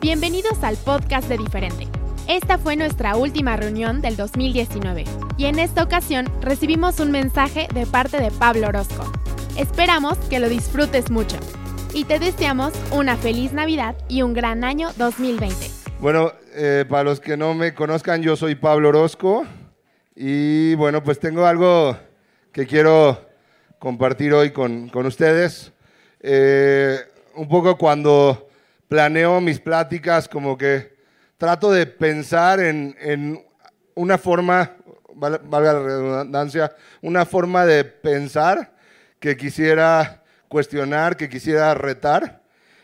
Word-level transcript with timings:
Bienvenidos 0.00 0.64
al 0.64 0.78
podcast 0.78 1.28
de 1.28 1.36
Diferente. 1.36 1.86
Esta 2.26 2.56
fue 2.56 2.74
nuestra 2.74 3.16
última 3.16 3.58
reunión 3.58 4.00
del 4.00 4.16
2019 4.16 5.04
y 5.36 5.44
en 5.44 5.58
esta 5.58 5.82
ocasión 5.82 6.26
recibimos 6.40 7.00
un 7.00 7.10
mensaje 7.10 7.68
de 7.74 7.84
parte 7.84 8.16
de 8.16 8.30
Pablo 8.30 8.68
Orozco. 8.68 9.04
Esperamos 9.58 10.16
que 10.30 10.40
lo 10.40 10.48
disfrutes 10.48 11.10
mucho 11.10 11.36
y 11.92 12.04
te 12.04 12.18
deseamos 12.18 12.72
una 12.92 13.18
feliz 13.18 13.52
Navidad 13.52 13.94
y 14.08 14.22
un 14.22 14.32
gran 14.32 14.64
año 14.64 14.88
2020. 14.96 15.54
Bueno, 16.00 16.32
eh, 16.54 16.86
para 16.88 17.04
los 17.04 17.20
que 17.20 17.36
no 17.36 17.52
me 17.52 17.74
conozcan, 17.74 18.22
yo 18.22 18.36
soy 18.36 18.54
Pablo 18.54 18.88
Orozco 18.88 19.44
y 20.16 20.76
bueno, 20.76 21.04
pues 21.04 21.20
tengo 21.20 21.44
algo 21.44 21.94
que 22.52 22.66
quiero 22.66 23.28
compartir 23.78 24.32
hoy 24.32 24.50
con, 24.50 24.88
con 24.88 25.04
ustedes. 25.04 25.74
Eh, 26.20 26.96
un 27.34 27.48
poco 27.48 27.76
cuando 27.76 28.49
planeo 28.90 29.40
mis 29.40 29.60
pláticas, 29.60 30.26
como 30.26 30.58
que 30.58 30.96
trato 31.38 31.70
de 31.70 31.86
pensar 31.86 32.58
en, 32.58 32.96
en 32.98 33.40
una 33.94 34.18
forma, 34.18 34.72
val- 35.14 35.40
valga 35.44 35.74
la 35.74 35.78
redundancia, 35.80 36.74
una 37.00 37.24
forma 37.24 37.64
de 37.66 37.84
pensar 37.84 38.74
que 39.20 39.36
quisiera 39.36 40.24
cuestionar, 40.48 41.16
que 41.16 41.28
quisiera 41.28 41.72
retar. 41.74 42.42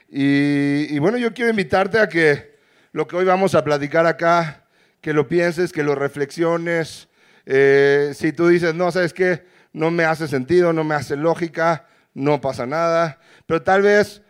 Y, 0.08 0.96
bueno, 1.00 1.18
yo 1.18 1.34
quiero 1.34 1.50
invitarte 1.50 1.98
a 1.98 2.08
que 2.08 2.56
lo 2.92 3.08
que 3.08 3.16
hoy 3.16 3.24
vamos 3.24 3.56
a 3.56 3.64
platicar 3.64 4.06
acá, 4.06 4.62
que 5.00 5.12
lo 5.12 5.26
pienses, 5.26 5.72
que 5.72 5.82
lo 5.82 5.96
reflexiones. 5.96 7.08
Eh, 7.46 8.12
si 8.14 8.32
tú 8.32 8.46
dices, 8.46 8.76
no, 8.76 8.92
¿sabes 8.92 9.12
qué? 9.12 9.44
No 9.72 9.90
me 9.90 10.04
hace 10.04 10.28
sentido, 10.28 10.72
no 10.72 10.84
me 10.84 10.94
hace 10.94 11.16
lógica, 11.16 11.86
no 12.14 12.40
pasa 12.40 12.64
nada. 12.64 13.18
Pero 13.46 13.62
tal 13.62 13.82
vez 13.82 14.22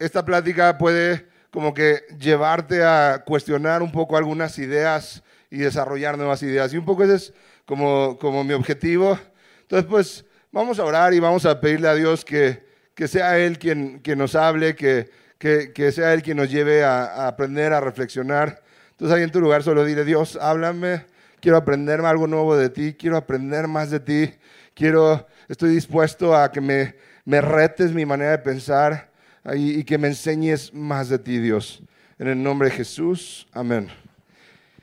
esta 0.00 0.24
plática 0.24 0.78
puede 0.78 1.26
como 1.50 1.74
que 1.74 2.04
llevarte 2.18 2.82
a 2.82 3.22
cuestionar 3.24 3.82
un 3.82 3.92
poco 3.92 4.16
algunas 4.16 4.58
ideas 4.58 5.22
y 5.50 5.58
desarrollar 5.58 6.16
nuevas 6.16 6.42
ideas. 6.42 6.72
Y 6.72 6.78
un 6.78 6.86
poco 6.86 7.04
ese 7.04 7.14
es 7.16 7.34
como, 7.66 8.18
como 8.18 8.42
mi 8.42 8.54
objetivo. 8.54 9.18
Entonces, 9.60 9.86
pues 9.88 10.24
vamos 10.50 10.78
a 10.78 10.84
orar 10.84 11.12
y 11.12 11.20
vamos 11.20 11.44
a 11.44 11.60
pedirle 11.60 11.88
a 11.88 11.94
Dios 11.94 12.24
que, 12.24 12.64
que 12.94 13.08
sea 13.08 13.38
Él 13.38 13.58
quien, 13.58 13.98
quien 13.98 14.18
nos 14.18 14.34
hable, 14.34 14.74
que, 14.74 15.10
que, 15.36 15.72
que 15.74 15.92
sea 15.92 16.14
Él 16.14 16.22
quien 16.22 16.38
nos 16.38 16.50
lleve 16.50 16.82
a, 16.82 17.04
a 17.04 17.28
aprender, 17.28 17.74
a 17.74 17.80
reflexionar. 17.80 18.62
Entonces 18.92 19.14
ahí 19.14 19.22
en 19.22 19.30
tu 19.30 19.40
lugar 19.40 19.62
solo 19.62 19.84
dile, 19.84 20.06
Dios, 20.06 20.38
háblame, 20.40 21.04
quiero 21.40 21.58
aprender 21.58 22.00
algo 22.00 22.26
nuevo 22.26 22.56
de 22.56 22.70
ti, 22.70 22.94
quiero 22.98 23.18
aprender 23.18 23.68
más 23.68 23.90
de 23.90 24.00
ti, 24.00 24.34
quiero, 24.72 25.26
estoy 25.46 25.74
dispuesto 25.74 26.34
a 26.34 26.50
que 26.50 26.62
me, 26.62 26.94
me 27.26 27.42
retes 27.42 27.92
mi 27.92 28.06
manera 28.06 28.30
de 28.30 28.38
pensar 28.38 29.09
y, 29.54 29.84
que 29.84 29.98
me 29.98 30.08
enseñes 30.08 30.72
más 30.74 31.08
de 31.08 31.18
ti, 31.18 31.38
Dios. 31.38 31.82
En 32.18 32.28
el 32.28 32.42
nombre 32.42 32.68
de 32.68 32.76
Jesús, 32.76 33.46
amén. 33.52 33.88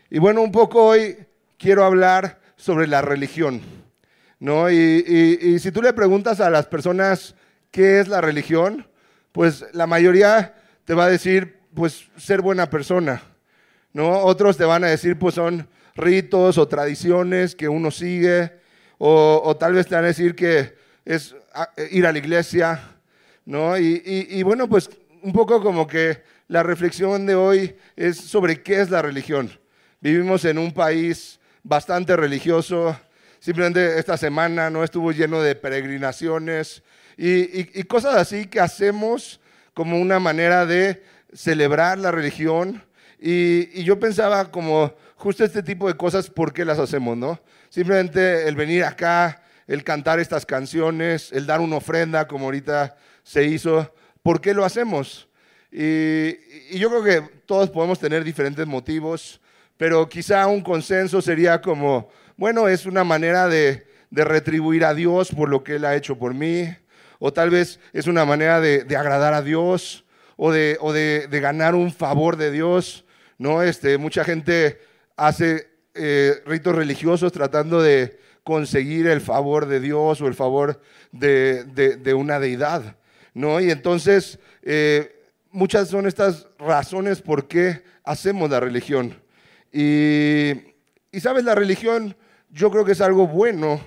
Y 0.10 0.20
bueno, 0.20 0.42
un 0.42 0.52
poco 0.52 0.84
hoy 0.84 1.18
quiero 1.58 1.84
hablar 1.84 2.40
sobre 2.56 2.88
la 2.88 3.02
religión, 3.02 3.62
¿no? 4.40 4.70
Y, 4.72 4.76
y- 5.08 5.48
y 5.50 5.60
si 5.60 5.72
tú 5.72 5.82
le 5.82 5.94
preguntas 5.94 6.40
a 6.40 6.50
las 6.50 6.66
personas 6.66 7.36
qué 7.72 8.00
es 8.00 8.08
la 8.08 8.22
religión, 8.22 8.88
pues 9.32 9.66
la 9.74 9.86
mayoría 9.86 10.56
te 10.86 10.94
va 10.96 11.06
a 11.06 11.10
decir, 11.10 11.60
pues 11.76 12.10
ser 12.18 12.42
buena 12.42 12.70
persona, 12.70 13.22
¿no? 13.94 14.10
Otros 14.24 14.58
te 14.58 14.66
van 14.66 14.84
a 14.84 14.88
decir, 14.88 15.20
pues 15.20 15.36
son 15.36 15.68
ritos 15.96 16.58
o 16.58 16.68
tradiciones 16.68 17.56
que 17.56 17.68
uno 17.70 17.92
sigue, 17.92 18.54
o, 18.98 19.42
o 19.44 19.58
tal 19.58 19.74
vez 19.74 19.86
te 19.88 19.96
van 19.96 20.06
a 20.06 20.08
decir 20.08 20.36
que 20.36 20.76
es 21.06 21.36
ir 21.92 22.08
a 22.08 22.12
la 22.12 22.18
iglesia, 22.18 22.80
¿no? 23.48 23.78
Y, 23.78 24.04
y- 24.06 24.40
y 24.40 24.44
bueno, 24.44 24.68
pues 24.68 24.90
un 25.24 25.32
poco 25.34 25.62
como 25.64 25.88
que 25.88 26.22
la 26.50 26.64
reflexión 26.64 27.26
de 27.26 27.34
hoy 27.36 27.76
es 27.96 28.18
sobre 28.18 28.62
qué 28.62 28.82
es 28.82 28.90
la 28.90 29.02
religión. 29.02 29.50
Vivimos 30.02 30.46
en 30.46 30.58
un 30.58 30.72
país 30.74 31.40
bastante 31.64 32.16
religioso. 32.16 33.00
Simplemente 33.40 33.98
esta 33.98 34.18
semana 34.18 34.70
no 34.70 34.84
estuvo 34.84 35.12
lleno 35.12 35.42
de 35.42 35.56
peregrinaciones 35.56 36.84
y, 37.18 37.80
y- 37.80 37.84
cosas 37.84 38.16
así 38.16 38.46
que 38.48 38.60
hacemos 38.60 39.40
como 39.74 39.98
una 40.00 40.20
manera 40.20 40.66
de 40.66 41.02
celebrar 41.34 41.98
la 41.98 42.12
religión. 42.12 42.84
Y, 43.20 43.70
y 43.80 43.84
yo 43.86 43.98
pensaba 44.00 44.52
como 44.52 44.94
justo 45.16 45.44
este 45.46 45.64
tipo 45.64 45.88
de 45.88 45.96
cosas, 45.96 46.30
¿por 46.30 46.52
qué 46.54 46.66
las 46.66 46.80
hacemos, 46.80 47.18
no? 47.18 47.40
Simplemente 47.70 48.48
el 48.48 48.56
venir 48.56 48.84
acá, 48.84 49.42
el 49.68 49.84
cantar 49.84 50.20
estas 50.20 50.46
canciones, 50.46 51.32
el 51.32 51.46
dar 51.46 51.60
una 51.60 51.78
ofrenda 51.78 52.28
como 52.28 52.46
ahorita 52.46 52.96
se 53.24 53.46
hizo, 53.46 53.94
¿por 54.24 54.42
qué 54.42 54.54
lo 54.54 54.66
hacemos? 54.66 55.28
Y, 55.72 56.78
yo 56.78 56.90
creo 56.90 57.04
que 57.04 57.30
todos 57.46 57.70
podemos 57.70 58.00
tener 58.00 58.24
diferentes 58.24 58.66
motivos, 58.66 59.42
pero 59.78 60.08
quizá 60.08 60.48
un 60.48 60.62
consenso 60.62 61.22
sería 61.22 61.62
como, 61.62 62.10
bueno, 62.36 62.68
es 62.68 62.86
una 62.86 63.04
manera 63.04 63.48
de, 63.48 63.86
de 64.10 64.24
retribuir 64.24 64.86
a 64.86 64.94
Dios 64.94 65.32
por 65.32 65.50
lo 65.50 65.64
que 65.64 65.76
Él 65.76 65.86
ha 65.86 65.96
hecho 65.96 66.18
por 66.18 66.34
mí, 66.34 66.68
o 67.20 67.34
tal 67.34 67.50
vez 67.50 67.80
es 67.94 68.08
una 68.08 68.26
manera 68.26 68.62
de, 68.62 68.84
de 68.84 68.96
agradar 68.96 69.34
a 69.34 69.42
Dios, 69.42 70.06
o 70.38 70.52
de, 70.52 70.78
o 70.82 70.94
de 70.94 71.28
ganar 71.42 71.76
un 71.76 71.92
favor 71.92 72.38
de 72.38 72.52
Dios, 72.52 73.06
¿no? 73.38 73.64
Este, 73.64 73.98
mucha 73.98 74.24
gente 74.24 74.80
hace 75.16 75.68
eh, 75.94 76.42
ritos 76.46 76.76
religiosos 76.76 77.32
tratando 77.32 77.82
de 77.82 78.20
conseguir 78.48 79.08
el 79.08 79.20
favor 79.20 79.66
de 79.66 79.82
Dios 79.82 80.22
o 80.22 80.28
el 80.28 80.34
favor 80.34 80.80
de, 81.12 81.66
de- 81.66 82.14
una 82.14 82.40
deidad, 82.40 82.96
¿no? 83.34 83.60
Y 83.60 83.70
entonces, 83.72 84.40
eh, 84.64 85.20
muchas 85.52 85.90
son 85.90 86.08
estas 86.08 86.48
razones 86.58 87.22
por 87.22 87.50
qué 87.50 87.84
hacemos 88.06 88.50
la 88.50 88.62
religión. 88.62 89.22
Y, 89.74 90.52
y 91.12 91.20
sabes, 91.20 91.44
la 91.44 91.56
religión 91.56 92.16
yo 92.50 92.72
creo 92.72 92.86
que 92.86 92.94
es 92.94 93.02
algo 93.02 93.28
bueno. 93.28 93.82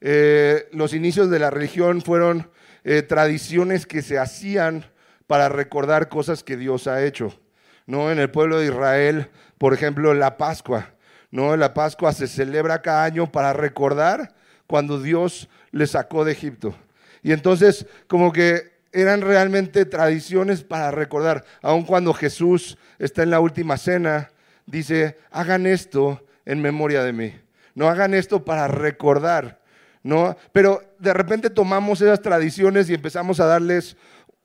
Eh, 0.00 0.66
los 0.72 0.94
inicios 0.94 1.28
de 1.28 1.38
la 1.38 1.50
religión 1.50 2.00
fueron 2.00 2.50
eh, 2.84 3.02
tradiciones 3.02 3.84
que 3.84 4.00
se 4.00 4.18
hacían 4.18 4.86
para 5.26 5.50
recordar 5.50 6.08
cosas 6.08 6.42
que 6.42 6.56
Dios 6.56 6.86
ha 6.86 7.04
hecho. 7.04 7.38
¿no? 7.84 8.10
En 8.10 8.18
el 8.18 8.30
pueblo 8.30 8.58
de 8.60 8.68
Israel, 8.68 9.28
por 9.58 9.74
ejemplo, 9.74 10.14
la 10.14 10.38
Pascua. 10.38 10.94
¿No? 11.30 11.56
La 11.56 11.74
Pascua 11.74 12.12
se 12.12 12.26
celebra 12.26 12.82
cada 12.82 13.04
año 13.04 13.30
para 13.30 13.52
recordar 13.52 14.34
cuando 14.66 15.00
Dios 15.00 15.48
le 15.70 15.86
sacó 15.86 16.24
de 16.24 16.32
Egipto. 16.32 16.74
Y 17.22 17.32
entonces, 17.32 17.86
como 18.06 18.32
que 18.32 18.76
eran 18.92 19.20
realmente 19.20 19.84
tradiciones 19.84 20.62
para 20.62 20.90
recordar. 20.90 21.44
Aun 21.62 21.84
cuando 21.84 22.14
Jesús 22.14 22.78
está 22.98 23.22
en 23.22 23.30
la 23.30 23.40
última 23.40 23.76
cena, 23.76 24.30
dice, 24.64 25.18
hagan 25.30 25.66
esto 25.66 26.24
en 26.44 26.62
memoria 26.62 27.02
de 27.02 27.12
mí. 27.12 27.34
No 27.74 27.88
hagan 27.88 28.14
esto 28.14 28.44
para 28.44 28.68
recordar. 28.68 29.60
¿no? 30.06 30.36
Pero 30.52 30.82
de 31.00 31.12
repente 31.12 31.50
tomamos 31.50 32.00
esas 32.00 32.22
tradiciones 32.22 32.88
y 32.88 32.94
empezamos 32.94 33.40
a 33.40 33.46
darles 33.46 33.96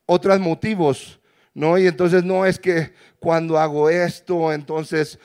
otros 0.07 0.39
motivos, 0.39 1.19
¿no? 1.53 1.77
Y 1.77 1.85
entonces 1.85 2.23
no 2.23 2.47
es 2.47 2.57
que 2.57 2.93
cuando 3.19 3.59
hago 3.59 3.87
esto, 3.87 4.51
entonces 4.51 5.19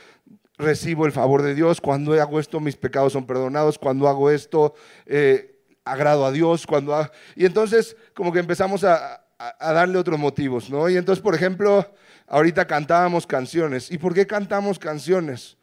recibo 0.58 1.06
el 1.06 1.12
favor 1.12 1.42
de 1.42 1.54
Dios, 1.54 1.80
cuando 1.80 2.20
hago 2.20 2.40
esto 2.40 2.60
mis 2.60 2.76
pecados 2.76 3.12
son 3.12 3.26
perdonados, 3.26 3.78
cuando 3.78 4.08
hago 4.08 4.30
esto 4.30 4.74
eh, 5.04 5.58
agrado 5.84 6.24
a 6.24 6.32
Dios, 6.32 6.66
cuando 6.66 6.94
ha- 6.94 7.10
y 7.34 7.44
entonces 7.44 7.96
como 8.14 8.32
que 8.32 8.40
empezamos 8.40 8.84
a, 8.84 9.22
darle 9.60 9.98
otros 9.98 10.18
motivos, 10.18 10.70
¿no? 10.70 10.88
Y 10.88 10.96
entonces, 10.96 11.22
por 11.22 11.34
ejemplo, 11.34 11.94
ahorita 12.26 12.66
cantábamos 12.66 13.26
canciones. 13.26 13.90
¿Y 13.90 13.98
por 13.98 14.14
qué 14.14 14.26
cantamos 14.26 14.78
canciones? 14.78 15.58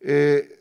Eh, 0.00 0.60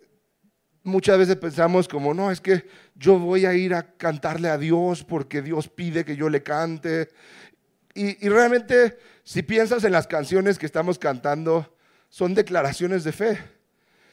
muchas 0.84 1.18
veces 1.18 1.38
pensamos 1.38 1.88
como, 1.88 2.14
no, 2.14 2.30
es 2.30 2.40
que 2.40 2.68
yo 2.94 3.18
voy 3.18 3.48
a 3.48 3.56
ir 3.56 3.74
a 3.74 3.82
cantarle 3.98 4.48
a 4.48 4.60
Dios 4.60 5.04
porque 5.04 5.42
Dios 5.42 5.70
pide 5.70 6.06
que 6.06 6.16
yo 6.16 6.30
le 6.30 6.44
cante. 6.44 7.10
Y 7.96 8.30
realmente, 8.30 9.00
si 9.24 9.42
piensas 9.42 9.84
en 9.84 9.92
las 9.92 10.06
canciones 10.06 10.60
que 10.60 10.68
estamos 10.68 11.00
cantando, 11.00 11.76
son 12.10 12.36
declaraciones 12.36 13.04
de 13.04 13.12
fe. 13.12 13.40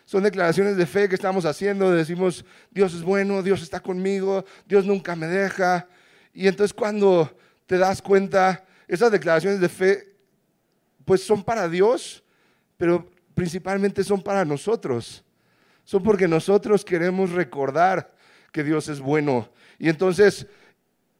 Son 0.09 0.23
declaraciones 0.23 0.79
de 0.79 0.87
fe 0.87 1.07
que 1.07 1.17
estamos 1.17 1.45
haciendo. 1.45 1.91
Decimos, 1.91 2.43
Dios 2.71 2.95
es 2.95 3.03
bueno, 3.03 3.43
Dios 3.43 3.61
está 3.61 3.79
conmigo, 3.79 4.43
Dios 4.67 4.87
nunca 4.87 5.15
me 5.15 5.27
deja. 5.27 5.87
Y 6.33 6.49
entonces 6.49 6.73
cuando 6.73 7.37
te 7.67 7.77
das 7.77 8.01
cuenta, 8.01 8.65
esas 8.87 9.13
declaraciones 9.13 9.61
de 9.61 9.69
fe, 9.69 10.17
pues 11.05 11.23
son 11.23 11.45
para 11.45 11.69
Dios, 11.69 12.25
pero 12.79 13.11
principalmente 13.35 14.03
son 14.03 14.23
para 14.23 14.47
nosotros 14.47 15.23
son 15.89 16.03
porque 16.03 16.29
nosotros 16.29 16.85
queremos 16.85 17.31
recordar 17.31 18.15
que 18.53 18.63
Dios 18.63 18.89
es 18.89 19.01
bueno. 19.01 19.51
Y 19.79 19.89
entonces 19.89 20.47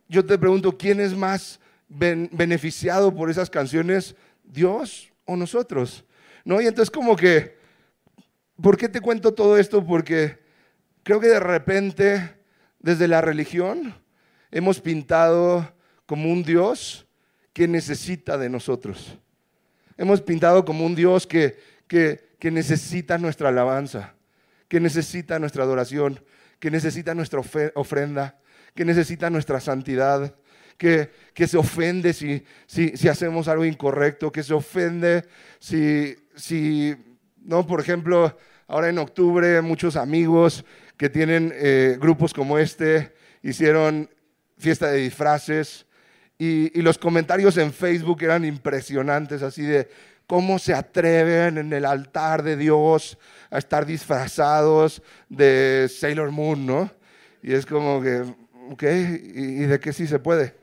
yo 0.09 0.23
te 0.23 0.37
pregunto, 0.37 0.77
¿quién 0.77 1.01
es 1.01 1.17
más 1.17 1.59
ben- 1.89 2.29
beneficiado 2.33 3.15
por 3.15 3.31
esas 3.31 3.49
canciones? 3.49 4.15
¿Dios 4.45 5.11
o 5.25 5.37
nosotros? 5.37 6.05
¿No? 6.45 6.61
Y 6.61 6.67
entonces 6.67 6.91
como 6.91 7.17
que, 7.17 7.58
¿por 8.61 8.77
qué 8.77 8.89
te 8.89 9.01
cuento 9.01 9.35
todo 9.35 9.59
esto? 9.59 9.85
Porque 9.85 10.39
creo 11.03 11.21
que 11.21 11.29
de 11.29 11.41
repente, 11.41 12.37
desde 12.81 13.09
la 13.09 13.21
religión, 13.21 13.95
hemos 14.51 14.81
pintado 14.81 15.75
como 16.07 16.31
un 16.31 16.43
Dios 16.43 17.07
que 17.53 17.69
necesita 17.69 18.39
de 18.39 18.49
nosotros. 18.49 19.19
hemos 19.97 20.23
pintado 20.23 20.65
como 20.65 20.87
un 20.87 20.95
Dios 20.95 21.27
que, 21.27 21.59
que, 21.89 22.35
que 22.39 22.53
necesita 22.53 23.19
nuestra 23.19 23.49
alabanza, 23.49 24.15
que 24.69 24.79
necesita 24.79 25.41
nuestra 25.41 25.65
adoración, 25.65 26.23
que 26.61 26.71
necesita 26.71 27.15
nuestra 27.15 27.41
ofrenda, 27.75 28.39
que 28.75 28.85
necesita 28.85 29.29
nuestra 29.29 29.59
santidad, 29.61 30.37
que, 30.77 31.11
que 31.35 31.49
se 31.49 31.59
ofende 31.59 32.13
si, 32.13 32.45
si, 32.67 32.97
si, 32.97 33.09
hacemos 33.09 33.49
algo 33.49 33.65
incorrecto, 33.65 34.31
que 34.31 34.45
se 34.45 34.55
ofende 34.55 35.25
si, 35.59 36.15
si, 36.37 36.95
no, 37.39 37.67
por 37.67 37.81
ejemplo, 37.81 38.39
ahora 38.69 38.91
en 38.91 38.99
octubre 38.99 39.61
muchos 39.63 39.97
amigos 39.97 40.65
que 40.97 41.09
tienen 41.09 41.53
eh, 41.57 41.97
grupos 41.99 42.33
como 42.33 42.59
este 42.59 43.15
hicieron 43.43 44.09
fiesta 44.59 44.89
de 44.89 44.99
disfraces 44.99 45.87
y, 46.39 46.81
los 46.83 46.99
comentarios 46.99 47.57
en 47.57 47.73
Facebook 47.73 48.23
eran 48.23 48.45
impresionantes, 48.45 49.43
así 49.43 49.63
de 49.63 49.89
cómo 50.29 50.61
se 50.61 50.73
atreven 50.73 51.59
en 51.59 51.73
el 51.73 51.85
altar 51.85 52.45
de 52.45 52.57
Dios 52.57 53.19
a 53.51 53.59
estar 53.59 53.85
disfrazados 53.85 55.03
de 55.29 55.91
Sailor 55.91 56.31
Moon, 56.31 56.65
¿no? 56.65 56.93
Y 57.43 57.55
es 57.55 57.67
como 57.67 58.01
que, 58.01 58.21
ok, 58.71 58.83
¿y, 58.85 59.65
de 59.65 59.81
qué 59.81 59.93
sí 59.93 60.07
se 60.07 60.21
puede? 60.21 60.55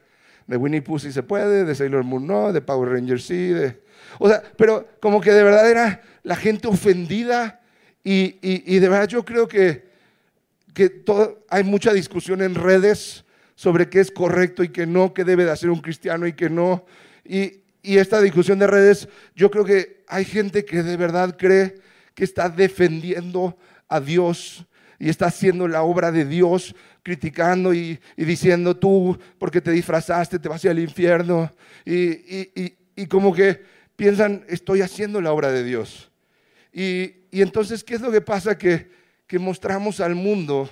De 0.48 0.56
Winnie 0.56 0.82
Pooh 0.82 1.00
sí 1.00 1.12
se 1.12 1.24
puede, 1.24 1.66
de 1.66 1.76
Sailor 1.76 2.06
Moon 2.06 2.26
no, 2.26 2.54
de 2.54 2.62
Power 2.62 2.92
Rangers 2.92 3.26
sí, 3.26 3.50
de... 3.50 3.82
O 4.20 4.30
sea, 4.30 4.42
pero 4.56 4.88
como 5.02 5.20
que 5.20 5.32
de 5.32 5.44
verdad 5.44 5.70
era 5.70 6.02
la 6.24 6.38
gente 6.38 6.70
ofendida 6.70 7.60
y, 8.06 8.38
y, 8.42 8.80
de 8.80 8.88
verdad 8.88 9.08
yo 9.08 9.26
creo 9.26 9.48
que, 9.48 9.84
que 10.74 10.90
todo, 10.90 11.44
hay 11.50 11.64
mucha 11.64 11.92
discusión 11.92 12.42
en 12.42 12.56
redes 12.56 13.26
sobre 13.56 13.90
qué 13.90 14.00
es 14.00 14.12
correcto 14.12 14.64
y 14.64 14.70
qué 14.70 14.86
no, 14.86 15.14
qué 15.14 15.24
debe 15.24 15.44
de 15.44 15.52
hacer 15.52 15.70
un 15.72 15.82
cristiano 15.82 16.28
y 16.28 16.34
qué 16.34 16.50
no. 16.50 16.86
Y, 17.26 17.62
y 17.82 17.98
esta 17.98 18.22
discusión 18.22 18.60
de 18.60 18.68
redes, 18.68 19.10
yo 19.36 19.52
creo 19.52 19.66
que 19.66 20.04
hay 20.08 20.24
gente 20.24 20.66
que 20.66 20.84
de 20.84 20.98
verdad 20.98 21.36
cree 21.38 21.76
que 22.14 22.24
está 22.24 22.48
defendiendo 22.50 23.58
a 23.88 24.00
Dios 24.00 24.66
y 25.00 25.10
está 25.10 25.28
haciendo 25.28 25.68
la 25.68 25.84
obra 25.84 26.12
de 26.12 26.26
Dios, 26.26 26.76
criticando 27.04 27.74
y, 27.74 28.00
diciendo 28.18 28.76
tú, 28.76 29.18
porque 29.38 29.62
te 29.62 29.72
disfrazaste, 29.72 30.40
te 30.40 30.50
vas 30.50 30.64
al 30.66 30.80
infierno. 30.80 31.52
Y, 31.86 33.06
como 33.08 33.34
que 33.34 33.62
piensan, 33.96 34.46
estoy 34.48 34.82
haciendo 34.82 35.22
la 35.22 35.32
obra 35.32 35.52
de 35.52 35.64
Dios. 35.64 36.12
Y, 36.78 37.24
entonces, 37.32 37.86
¿qué 37.86 37.96
es 37.96 38.02
lo 38.02 38.12
que 38.12 38.20
pasa? 38.20 38.58
Que, 38.58 38.92
que 39.26 39.40
mostramos 39.40 40.02
al 40.02 40.14
mundo 40.14 40.70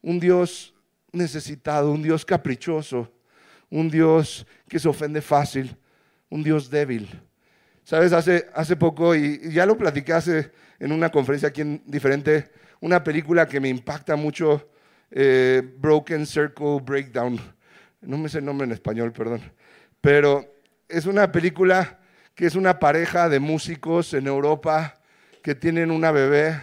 un 0.00 0.18
Dios 0.18 0.74
necesitado, 1.12 1.92
un 1.92 2.02
Dios 2.02 2.24
caprichoso, 2.24 3.12
un 3.68 3.90
Dios 3.90 4.46
que 4.70 4.78
se 4.78 4.88
ofende 4.88 5.20
fácil, 5.20 5.76
un 6.30 6.42
Dios 6.42 6.70
débil. 6.70 7.10
Sabes, 7.84 8.14
hace, 8.14 8.48
hace 8.54 8.74
poco, 8.76 9.14
y, 9.14 9.52
ya 9.52 9.66
lo 9.66 9.76
platicé 9.76 10.12
hace, 10.14 10.50
en 10.78 10.92
una 10.92 11.10
conferencia 11.10 11.50
aquí 11.50 11.60
en 11.60 11.82
diferente, 11.84 12.50
una 12.80 13.04
película 13.04 13.46
que 13.46 13.60
me 13.60 13.68
impacta 13.68 14.16
mucho, 14.16 14.70
eh, 15.10 15.62
Broken 15.76 16.24
Circle 16.24 16.80
Breakdown. 16.82 17.38
No 18.00 18.16
me 18.16 18.30
sé 18.30 18.38
el 18.38 18.46
nombre 18.46 18.64
en 18.64 18.72
español, 18.72 19.12
perdón. 19.12 19.42
Pero 20.00 20.54
es 20.88 21.04
una 21.04 21.30
película 21.30 21.98
que 22.34 22.46
es 22.46 22.54
una 22.54 22.78
pareja 22.78 23.28
de 23.28 23.40
músicos 23.40 24.14
en 24.14 24.26
Europa 24.26 24.97
que 25.42 25.54
tienen 25.54 25.90
una 25.90 26.10
bebé. 26.10 26.60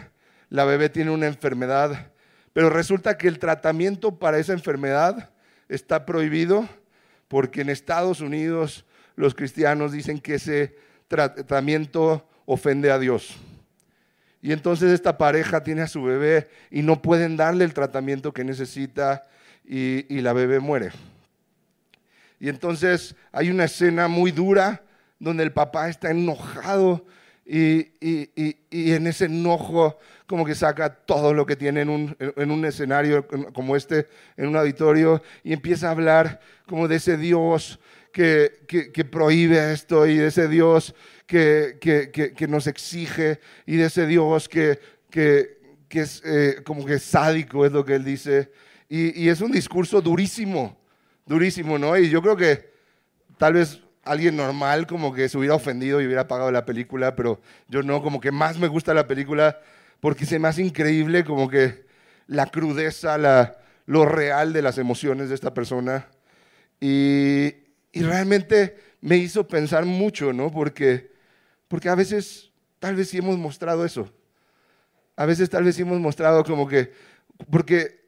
La 0.50 0.66
bebé 0.66 0.90
tiene 0.90 1.12
una 1.12 1.28
enfermedad, 1.28 2.12
pero 2.54 2.70
resulta 2.70 3.18
que 3.18 3.28
el 3.28 3.40
tratamiento 3.40 4.20
para 4.20 4.38
esa 4.38 4.54
enfermedad 4.54 5.32
está 5.68 6.06
prohibido 6.06 6.68
porque 7.28 7.62
en 7.62 7.70
Estados 7.70 8.22
Unidos 8.22 8.86
los 9.16 9.34
cristianos 9.34 9.92
dicen 9.92 10.20
que 10.20 10.36
ese 10.36 10.76
tratamiento 11.08 12.28
ofende 12.46 12.92
a 12.92 13.00
Dios. 13.00 13.38
Y 14.42 14.52
entonces 14.52 14.92
esta 14.92 15.18
pareja 15.18 15.64
tiene 15.64 15.82
a 15.82 15.88
su 15.88 16.04
bebé 16.04 16.50
y 16.70 16.84
no 16.84 17.02
pueden 17.02 17.36
darle 17.36 17.66
el 17.66 17.74
tratamiento 17.74 18.32
que 18.32 18.44
necesita 18.44 19.28
y, 19.64 20.22
la 20.22 20.34
bebé 20.34 20.60
muere. 20.60 20.92
Y 22.40 22.50
entonces 22.50 23.16
hay 23.32 23.50
una 23.50 23.64
escena 23.64 24.08
muy 24.08 24.32
dura 24.32 24.84
donde 25.18 25.44
el 25.44 25.52
papá 25.52 25.90
está 25.90 26.12
enojado 26.12 27.06
y, 27.46 27.92
en 28.72 29.08
ese 29.08 29.26
enojo 29.26 30.00
como 30.26 30.46
que 30.46 30.56
saca 30.56 30.90
todo 30.90 31.34
lo 31.34 31.46
que 31.46 31.56
tiene 31.56 31.82
en 31.82 31.90
un, 31.90 32.18
en 32.20 32.50
un, 32.50 32.66
escenario 32.66 33.28
como 33.54 33.76
este, 33.76 34.08
en 34.38 34.48
un 34.48 34.56
auditorio, 34.56 35.22
y 35.44 35.54
empieza 35.54 35.88
a 35.88 35.92
hablar 35.92 36.40
como 36.66 36.88
de 36.88 36.96
ese 36.96 37.18
Dios 37.18 37.80
que, 38.12 39.08
prohíbe 39.12 39.74
esto 39.74 40.08
y 40.08 40.18
de 40.18 40.28
ese 40.28 40.48
Dios 40.48 40.96
que, 41.28 41.78
que, 41.80 42.48
nos 42.48 42.66
exige 42.68 43.40
y 43.66 43.76
de 43.76 43.86
ese 43.86 44.08
Dios 44.08 44.50
que, 44.50 44.80
es 45.90 46.22
eh, 46.26 46.62
como 46.66 46.86
que 46.86 47.00
sádico, 47.00 47.66
es 47.66 47.72
lo 47.72 47.86
que 47.86 47.96
él 47.96 48.04
dice. 48.04 48.52
Y, 48.90 49.30
es 49.30 49.42
un 49.42 49.52
discurso 49.52 50.02
durísimo, 50.02 50.78
durísimo, 51.26 51.78
¿no? 51.78 51.98
Y 51.98 52.10
yo 52.10 52.22
creo 52.22 52.36
que 52.36 52.70
tal 53.38 53.54
vez 53.54 53.82
alguien 54.06 54.38
normal 54.38 54.88
como 54.88 55.14
que 55.14 55.28
se 55.28 55.38
hubiera 55.38 55.56
ofendido 55.56 56.00
y 56.00 56.06
hubiera 56.06 56.22
apagado 56.22 56.52
la 56.52 56.66
película, 56.66 57.16
pero 57.16 57.42
yo 57.68 57.84
no, 57.84 58.02
como 58.02 58.22
que 58.22 58.32
más 58.32 58.58
me 58.58 58.68
gusta 58.68 58.94
la 58.94 59.08
película 59.08 59.60
porque 60.00 60.26
se 60.26 60.40
me 60.40 60.48
hace 60.48 60.62
increíble 60.62 61.24
como 61.24 61.50
que 61.50 61.86
la 62.28 62.46
crudeza, 62.46 63.18
la, 63.18 63.58
lo 63.86 64.06
real 64.06 64.54
de 64.54 64.62
las 64.62 64.78
emociones 64.78 65.30
de 65.30 65.36
esta 65.36 65.54
persona. 65.54 66.08
Y, 66.80 67.54
y 67.92 68.02
realmente 68.02 68.78
me 69.02 69.18
hizo 69.18 69.48
pensar 69.48 69.86
mucho, 69.86 70.34
¿no? 70.34 70.52
Porque, 70.52 71.12
porque 71.68 71.90
a 71.90 71.96
veces 71.96 72.52
tal 72.80 72.96
vez 72.96 73.10
sí 73.10 73.18
hemos 73.18 73.38
mostrado 73.38 73.86
eso. 73.86 74.12
A 75.16 75.26
veces 75.26 75.50
tal 75.50 75.64
vez 75.64 75.76
sí 75.76 75.82
hemos 75.82 76.00
mostrado 76.00 76.44
como 76.44 76.68
que, 76.68 76.92
porque 77.50 78.06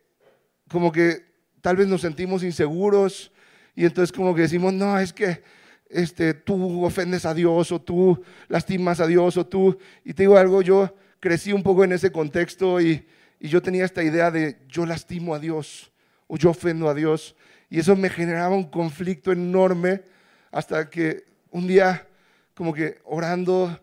como 0.69 0.91
que 0.91 1.25
tal 1.61 1.77
vez 1.77 1.87
nos 1.87 2.01
sentimos 2.01 2.43
inseguros 2.43 3.31
y 3.75 3.85
entonces 3.85 4.15
como 4.15 4.35
que 4.35 4.41
decimos, 4.41 4.73
no, 4.73 4.99
es 4.99 5.13
que 5.13 5.41
este, 5.89 6.33
tú 6.33 6.83
ofendes 6.83 7.25
a 7.25 7.33
Dios 7.33 7.71
o 7.71 7.81
tú 7.81 8.21
lastimas 8.47 8.99
a 8.99 9.07
Dios 9.07 9.37
o 9.37 9.45
tú... 9.45 9.77
Y 10.03 10.13
te 10.13 10.23
digo 10.23 10.37
algo, 10.37 10.61
yo 10.61 10.95
crecí 11.19 11.53
un 11.53 11.63
poco 11.63 11.83
en 11.83 11.93
ese 11.93 12.11
contexto 12.11 12.81
y, 12.81 13.07
yo 13.39 13.61
tenía 13.61 13.85
esta 13.85 14.01
idea 14.01 14.31
de 14.31 14.57
yo 14.67 14.87
lastimo 14.87 15.35
a 15.35 15.39
Dios 15.39 15.91
o 16.25 16.37
yo 16.37 16.49
ofendo 16.49 16.89
a 16.89 16.95
Dios. 16.95 17.35
Y 17.69 17.79
eso 17.79 17.95
me 17.95 18.09
generaba 18.09 18.55
un 18.55 18.63
conflicto 18.63 19.31
enorme 19.31 20.01
hasta 20.49 20.89
que 20.89 21.25
un 21.51 21.67
día, 21.67 22.07
como 22.55 22.73
que 22.73 22.99
orando, 23.03 23.79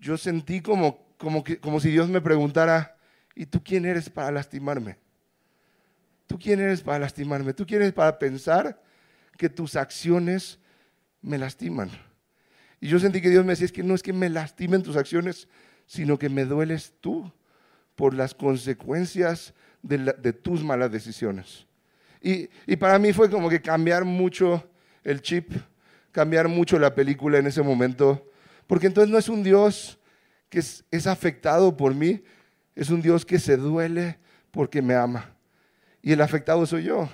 yo 0.00 0.16
sentí 0.16 0.60
como, 0.60 1.06
como, 1.18 1.44
que, 1.44 1.60
como 1.60 1.78
si 1.78 1.90
Dios 1.90 2.08
me 2.08 2.20
preguntara, 2.20 2.96
¿y 3.36 3.46
tú 3.46 3.62
quién 3.62 3.84
eres 3.84 4.10
para 4.10 4.32
lastimarme? 4.32 4.98
¿Tú 6.26 6.36
quién 6.36 6.58
eres 6.58 6.80
para 6.80 6.98
lastimarme? 6.98 7.52
¿Tú 7.54 7.64
quién 7.64 7.82
eres 7.82 7.92
para 7.92 8.18
pensar 8.18 8.82
que 9.38 9.48
tus 9.48 9.76
acciones 9.76 10.58
me 11.26 11.38
lastiman? 11.38 11.90
Y 12.80 12.88
yo 12.88 12.98
sentí 12.98 13.20
que 13.20 13.30
Dios 13.30 13.44
me 13.44 13.52
decía, 13.52 13.66
es 13.66 13.72
que 13.72 13.82
no 13.82 13.94
es 13.94 14.02
que 14.02 14.12
me 14.12 14.28
lastimen 14.28 14.82
tus 14.82 14.96
acciones, 14.96 15.48
sino 15.86 16.18
que 16.18 16.28
me 16.28 16.44
dueles 16.44 16.94
tú 17.00 17.30
por 17.94 18.14
las 18.14 18.34
consecuencias 18.34 19.54
de, 19.82 20.32
tus 20.32 20.62
malas 20.62 20.92
decisiones. 20.92 21.66
Y, 22.20 22.76
para 22.76 22.98
mí 22.98 23.12
fue 23.12 23.30
como 23.30 23.48
que 23.48 23.60
cambiar 23.60 24.04
mucho 24.04 24.68
el 25.04 25.20
chip, 25.22 25.52
cambiar 26.12 26.48
mucho 26.48 26.78
la 26.78 26.94
película 26.94 27.38
en 27.38 27.46
ese 27.46 27.62
momento, 27.62 28.30
porque 28.66 28.86
entonces 28.86 29.10
no 29.10 29.18
es 29.18 29.28
un 29.28 29.42
Dios 29.42 29.98
que 30.48 30.58
es, 30.58 31.06
afectado 31.06 31.76
por 31.76 31.94
mí, 31.94 32.22
es 32.74 32.90
un 32.90 33.00
Dios 33.00 33.24
que 33.24 33.38
se 33.38 33.56
duele 33.56 34.18
porque 34.50 34.82
me 34.82 34.94
ama. 34.94 35.34
Y 36.02 36.12
el 36.12 36.20
afectado 36.20 36.66
soy 36.66 36.84
yo. 36.84 37.08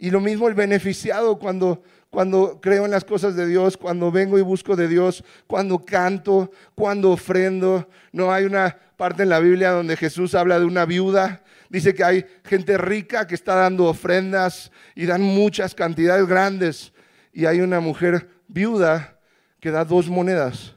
Y 0.00 0.10
lo 0.10 0.20
mismo 0.20 0.48
el 0.48 0.54
beneficiado 0.54 1.38
cuando, 1.38 1.84
cuando 2.10 2.58
creo 2.60 2.84
en 2.84 2.90
las 2.90 3.04
cosas 3.04 3.36
de 3.36 3.46
Dios, 3.46 3.76
cuando 3.76 4.10
vengo 4.10 4.36
y 4.36 4.42
busco 4.42 4.74
de 4.74 4.88
Dios, 4.88 5.22
cuando 5.46 5.84
canto, 5.84 6.50
cuando 6.74 7.12
ofrendo. 7.12 7.88
No 8.10 8.32
hay 8.32 8.46
una 8.46 8.76
parte 8.96 9.22
en 9.22 9.28
la 9.28 9.38
Biblia 9.38 9.70
donde 9.70 9.96
Jesús 9.96 10.34
habla 10.34 10.58
de 10.58 10.64
una 10.64 10.84
viuda 10.84 11.42
Dice 11.70 11.94
que 11.94 12.02
hay 12.02 12.26
gente 12.44 12.76
rica 12.76 13.28
que 13.28 13.36
está 13.36 13.54
dando 13.54 13.86
ofrendas 13.86 14.72
y 14.96 15.06
dan 15.06 15.22
muchas 15.22 15.72
cantidades 15.72 16.26
grandes. 16.26 16.92
Y 17.32 17.46
hay 17.46 17.60
una 17.60 17.78
mujer 17.78 18.28
viuda 18.48 19.16
que 19.60 19.70
da 19.70 19.84
dos 19.84 20.08
monedas. 20.08 20.74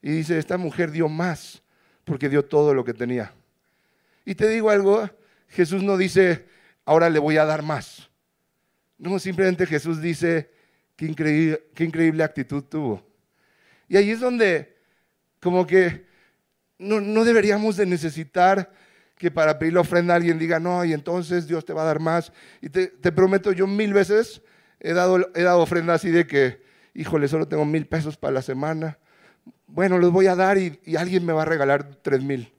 Y 0.00 0.10
dice, 0.10 0.38
esta 0.38 0.56
mujer 0.56 0.92
dio 0.92 1.08
más 1.08 1.62
porque 2.04 2.28
dio 2.28 2.44
todo 2.44 2.74
lo 2.74 2.84
que 2.84 2.94
tenía. 2.94 3.32
Y 4.24 4.36
te 4.36 4.48
digo 4.48 4.70
algo, 4.70 5.10
Jesús 5.48 5.82
no 5.82 5.96
dice, 5.96 6.46
ahora 6.84 7.10
le 7.10 7.18
voy 7.18 7.36
a 7.36 7.44
dar 7.44 7.62
más. 7.62 8.08
No, 8.98 9.18
simplemente 9.18 9.66
Jesús 9.66 10.00
dice, 10.00 10.50
qué 10.96 11.06
increíble, 11.06 11.64
qué 11.74 11.84
increíble 11.84 12.22
actitud 12.22 12.62
tuvo. 12.62 13.06
Y 13.88 13.96
ahí 13.96 14.10
es 14.10 14.20
donde 14.20 14.76
como 15.40 15.66
que 15.66 16.06
no, 16.78 17.00
no 17.00 17.24
deberíamos 17.24 17.76
de 17.76 17.86
necesitar 17.86 18.70
que 19.16 19.30
para 19.30 19.58
pedir 19.58 19.74
la 19.74 19.80
ofrenda 19.80 20.14
alguien 20.14 20.38
diga, 20.38 20.58
no, 20.58 20.84
y 20.84 20.92
entonces 20.92 21.46
Dios 21.46 21.64
te 21.64 21.72
va 21.72 21.82
a 21.82 21.86
dar 21.86 22.00
más. 22.00 22.32
Y 22.60 22.68
te, 22.68 22.88
prometo, 23.12 23.52
yo 23.52 23.66
mil 23.66 23.92
veces 23.92 24.42
he 24.80 24.92
dado, 24.92 25.30
he 25.34 25.42
dado 25.42 25.60
ofrenda 25.60 25.94
así 25.94 26.10
de 26.10 26.26
que, 26.26 26.62
híjole, 26.94 27.28
solo 27.28 27.46
tengo 27.46 27.64
mil 27.64 27.86
pesos 27.86 28.16
para 28.16 28.34
la 28.34 28.42
semana, 28.42 28.98
bueno, 29.66 29.98
los 29.98 30.12
voy 30.12 30.26
a 30.26 30.36
dar 30.36 30.58
y, 30.58 30.78
y 30.84 30.96
alguien 30.96 31.24
me 31.24 31.32
va 31.32 31.42
a 31.42 31.46
regalar 31.46 31.96
tres 32.02 32.22
mil. 32.22 32.52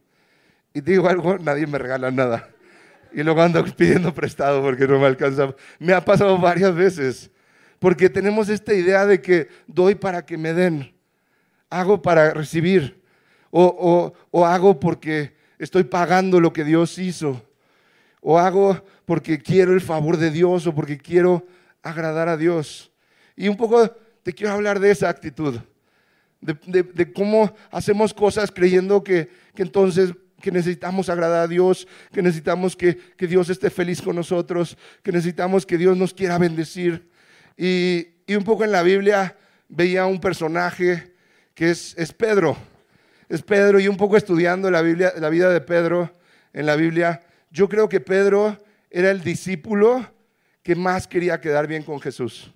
Y 0.73 0.81
digo 0.81 1.07
algo, 1.07 1.37
nadie 1.37 1.67
me 1.67 1.77
regala 1.77 2.11
nada. 2.11 2.49
Y 3.15 3.23
luego 3.23 3.41
ando 3.41 3.63
pidiendo 3.77 4.13
prestado 4.13 4.61
porque 4.61 4.85
no 4.85 4.99
me 4.99 5.07
alcanza. 5.07 5.55
Me 5.79 5.93
ha 5.93 6.03
pasado 6.03 6.37
varias 6.37 6.75
veces. 6.75 7.31
Porque 7.79 8.09
tenemos 8.09 8.49
esta 8.49 8.73
idea 8.73 9.05
de 9.05 9.21
que 9.21 9.47
doy 9.67 9.95
para 9.95 10.25
que 10.25 10.37
me 10.37 10.53
den. 10.53 10.93
Hago 11.69 12.01
para 12.01 12.33
recibir. 12.33 13.01
O, 13.51 14.13
o 14.31 14.45
hago 14.45 14.77
porque 14.81 15.33
estoy 15.57 15.85
pagando 15.85 16.41
lo 16.41 16.51
que 16.51 16.65
Dios 16.65 16.99
hizo. 16.99 17.41
O 18.19 18.37
hago 18.37 18.83
porque 19.05 19.39
quiero 19.39 19.71
el 19.71 19.81
favor 19.81 20.17
de 20.17 20.29
Dios 20.29 20.67
o 20.67 20.75
porque 20.75 20.97
quiero 20.97 21.47
agradar 21.81 22.27
a 22.27 22.35
Dios. 22.35 22.91
Y 23.37 23.47
un 23.47 23.55
poco 23.55 23.89
te 24.23 24.33
quiero 24.33 24.51
hablar 24.51 24.81
de 24.81 24.91
esa 24.91 25.07
actitud. 25.07 25.57
De, 26.41 27.13
cómo 27.13 27.55
hacemos 27.71 28.13
cosas 28.13 28.51
creyendo 28.51 29.01
que, 29.03 29.29
que 29.55 29.63
entonces 29.63 30.13
que 30.45 30.51
necesitamos 30.51 31.09
agradar 31.09 31.41
a 31.41 31.47
Dios, 31.47 31.87
que 32.13 32.21
necesitamos 32.21 32.75
que, 32.75 32.99
Dios 33.17 33.49
esté 33.49 33.71
feliz 33.71 33.99
con 33.99 34.15
nosotros, 34.15 34.77
que 35.01 35.11
necesitamos 35.11 35.65
que 35.65 35.75
Dios 35.75 35.97
nos 35.97 36.13
quiera 36.13 36.37
bendecir. 36.37 37.09
Y, 37.57 38.09
un 38.27 38.43
poco 38.43 38.63
en 38.63 38.71
la 38.71 38.83
Biblia 38.83 39.35
veía 39.69 40.05
un 40.05 40.21
personaje 40.21 41.15
que 41.55 41.71
es, 41.71 41.95
es, 41.97 42.13
Pedro. 42.13 42.55
Es 43.27 43.41
Pedro 43.41 43.79
y 43.79 43.87
un 43.87 43.97
poco 43.97 44.17
estudiando 44.17 44.69
la, 44.69 44.83
Biblia, 44.83 45.13
la 45.17 45.29
vida 45.29 45.49
de 45.49 45.61
Pedro 45.61 46.15
en 46.53 46.67
la 46.67 46.75
Biblia, 46.75 47.23
yo 47.49 47.67
creo 47.67 47.89
que 47.89 47.99
Pedro 47.99 48.63
era 48.91 49.09
el 49.09 49.21
discípulo 49.21 50.07
que 50.61 50.75
más 50.75 51.07
quería 51.07 51.41
quedar 51.41 51.65
bien 51.65 51.81
con 51.81 51.99
Jesús. 51.99 52.53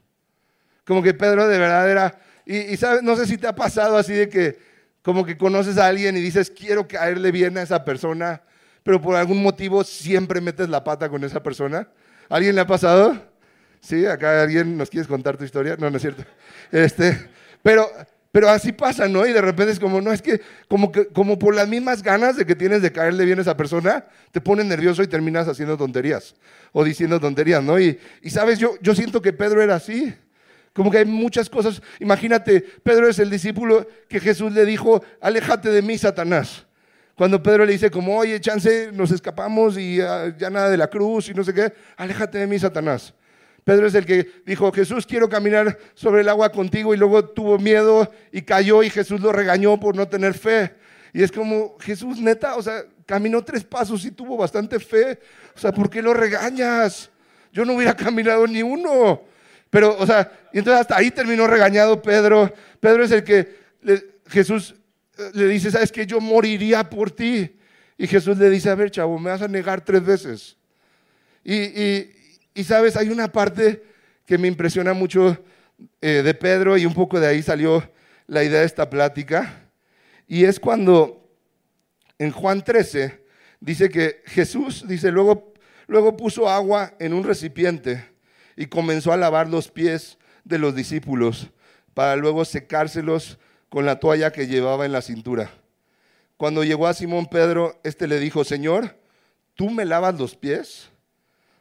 Como 0.85 1.01
que 1.01 1.15
Pedro 1.15 1.47
de 1.47 1.57
verdad 1.57 1.89
era, 1.89 2.19
y, 2.45 2.55
y 2.55 2.77
¿sabes? 2.77 3.01
no 3.01 3.15
sé 3.15 3.25
si 3.25 3.39
te 3.39 3.47
ha 3.47 3.55
pasado 3.55 3.97
así 3.97 4.13
de 4.13 4.29
que 4.29 4.68
como 5.01 5.25
que 5.25 5.37
conoces 5.37 5.77
a 5.77 5.87
alguien 5.87 6.17
y 6.17 6.21
dices, 6.21 6.51
quiero 6.51 6.87
caerle 6.87 7.31
bien 7.31 7.57
a 7.57 7.61
esa 7.61 7.85
persona, 7.85 8.41
pero 8.83 9.01
por 9.01 9.15
algún 9.15 9.41
motivo 9.41 9.83
siempre 9.83 10.41
metes 10.41 10.69
la 10.69 10.83
pata 10.83 11.09
con 11.09 11.23
esa 11.23 11.41
persona. 11.41 11.87
¿Alguien 12.29 12.55
le 12.55 12.61
ha 12.61 12.67
pasado? 12.67 13.21
¿Sí? 13.81 14.05
¿Acá 14.05 14.41
alguien 14.41 14.77
nos 14.77 14.89
quieres 14.89 15.07
contar 15.07 15.37
tu 15.37 15.43
historia? 15.43 15.75
No, 15.79 15.89
no 15.89 15.97
es 15.97 16.01
cierto. 16.01 16.23
Este, 16.71 17.29
pero, 17.63 17.89
pero 18.31 18.49
así 18.49 18.71
pasa, 18.71 19.07
¿no? 19.07 19.25
Y 19.25 19.33
de 19.33 19.41
repente 19.41 19.71
es 19.71 19.79
como, 19.79 20.01
no, 20.01 20.11
es 20.11 20.21
que 20.21 20.41
como, 20.67 20.91
que 20.91 21.07
como 21.07 21.39
por 21.39 21.55
las 21.55 21.67
mismas 21.67 22.03
ganas 22.03 22.35
de 22.35 22.45
que 22.45 22.55
tienes 22.55 22.81
de 22.81 22.91
caerle 22.91 23.25
bien 23.25 23.39
a 23.39 23.41
esa 23.41 23.57
persona, 23.57 24.05
te 24.31 24.41
pones 24.41 24.65
nervioso 24.65 25.01
y 25.01 25.07
terminas 25.07 25.47
haciendo 25.47 25.77
tonterías 25.77 26.35
o 26.71 26.83
diciendo 26.83 27.19
tonterías, 27.19 27.63
¿no? 27.63 27.79
Y, 27.79 27.99
y 28.21 28.29
sabes, 28.29 28.59
yo, 28.59 28.75
yo 28.81 28.93
siento 28.93 29.21
que 29.21 29.33
Pedro 29.33 29.61
era 29.61 29.75
así. 29.75 30.13
Como 30.79 30.91
que 30.91 30.99
hay 30.99 31.05
muchas 31.05 31.49
cosas. 31.49 31.81
Imagínate, 31.99 32.61
Pedro 32.61 33.09
es 33.09 33.19
el 33.19 33.29
discípulo 33.29 33.85
que 34.07 34.17
Jesús 34.17 34.53
le 34.53 34.63
dijo, 34.63 35.03
aléjate 35.19 35.69
de 35.71 35.81
mí, 35.81 35.97
Satanás. 35.97 36.65
Cuando 37.15 37.43
Pedro 37.43 37.65
le 37.65 37.73
dice 37.73 37.91
como, 37.91 38.17
oye, 38.17 38.39
chance, 38.39 38.89
nos 38.93 39.11
escapamos 39.11 39.77
y 39.77 39.97
ya 39.97 40.49
nada 40.49 40.69
de 40.69 40.77
la 40.77 40.89
cruz 40.89 41.27
y 41.27 41.33
no 41.33 41.43
sé 41.43 41.53
qué, 41.53 41.73
aléjate 41.97 42.37
de 42.37 42.47
mí, 42.47 42.57
Satanás. 42.57 43.13
Pedro 43.65 43.87
es 43.87 43.93
el 43.93 44.05
que 44.05 44.25
dijo, 44.45 44.71
Jesús, 44.71 45.05
quiero 45.05 45.27
caminar 45.27 45.77
sobre 45.95 46.21
el 46.21 46.29
agua 46.29 46.49
contigo 46.49 46.93
y 46.93 46.97
luego 46.97 47.25
tuvo 47.25 47.59
miedo 47.59 48.09
y 48.31 48.43
cayó 48.43 48.81
y 48.81 48.89
Jesús 48.89 49.19
lo 49.19 49.33
regañó 49.33 49.77
por 49.81 49.97
no 49.97 50.07
tener 50.07 50.33
fe. 50.33 50.75
Y 51.11 51.23
es 51.23 51.31
como, 51.33 51.77
Jesús, 51.79 52.21
neta, 52.21 52.55
o 52.55 52.61
sea, 52.61 52.85
caminó 53.05 53.43
tres 53.43 53.65
pasos 53.65 54.05
y 54.05 54.11
tuvo 54.11 54.37
bastante 54.37 54.79
fe. 54.79 55.19
O 55.53 55.59
sea, 55.59 55.73
¿por 55.73 55.89
qué 55.89 56.01
lo 56.01 56.13
regañas? 56.13 57.09
Yo 57.51 57.65
no 57.65 57.73
hubiera 57.73 57.93
caminado 57.97 58.47
ni 58.47 58.63
uno. 58.63 59.27
Pero, 59.69 59.95
o 59.97 60.05
sea, 60.05 60.31
y 60.51 60.59
entonces 60.59 60.81
hasta 60.81 60.97
ahí 60.97 61.11
terminó 61.11 61.47
regañado 61.47 62.01
Pedro. 62.01 62.51
Pedro 62.79 63.03
es 63.03 63.11
el 63.11 63.23
que 63.23 63.55
Jesús 64.27 64.75
eh, 65.17 65.31
le 65.33 65.47
dice, 65.47 65.71
¿sabes 65.71 65.91
qué? 65.91 66.05
Yo 66.05 66.19
moriría 66.19 66.89
por 66.89 67.11
ti. 67.11 67.55
Y 67.97 68.07
Jesús 68.07 68.37
le 68.37 68.49
dice, 68.49 68.69
a 68.69 68.75
ver, 68.75 68.89
chavo, 68.91 69.19
me 69.19 69.29
vas 69.29 69.41
a 69.41 69.47
negar 69.47 69.83
tres 69.83 70.03
veces. 70.03 70.57
Y, 71.43 72.63
sabes, 72.63 72.95
hay 72.95 73.09
una 73.09 73.31
parte 73.31 73.83
que 74.25 74.37
me 74.37 74.47
impresiona 74.47 74.93
mucho 74.93 75.37
eh, 76.01 76.21
de 76.23 76.33
Pedro 76.33 76.77
y 76.77 76.85
un 76.85 76.93
poco 76.93 77.19
de 77.19 77.27
ahí 77.27 77.41
salió 77.41 77.91
la 78.27 78.43
idea 78.43 78.59
de 78.61 78.65
esta 78.65 78.89
plática. 78.89 79.69
Y 80.27 80.45
es 80.45 80.59
cuando 80.59 81.29
en 82.17 82.31
Juan 82.31 82.63
13 82.63 83.23
dice 83.59 83.89
que 83.89 84.21
Jesús, 84.25 84.85
dice, 84.87 85.11
luego, 85.11 85.53
luego 85.87 86.15
puso 86.15 86.49
agua 86.49 86.93
en 86.99 87.13
un 87.13 87.23
recipiente 87.23 88.05
y 88.59 88.65
comenzó 88.65 89.13
a 89.13 89.17
lavar 89.17 89.47
los 89.47 89.69
pies 89.69 90.17
de 90.43 90.59
los 90.59 90.75
discípulos 90.75 91.49
para 91.93 92.17
luego 92.17 92.43
secárselos 92.43 93.39
con 93.69 93.85
la 93.85 94.01
toalla 94.01 94.33
que 94.33 94.47
llevaba 94.47 94.85
en 94.85 94.91
la 94.91 95.01
cintura. 95.01 95.49
Cuando 96.35 96.65
llegó 96.65 96.85
a 96.85 96.93
Simón 96.93 97.27
Pedro, 97.27 97.79
este 97.85 98.05
le 98.05 98.19
dijo, 98.19 98.43
Señor, 98.43 98.99
¿tú 99.55 99.69
me 99.69 99.85
lavas 99.85 100.19
los 100.19 100.35
pies? 100.35 100.89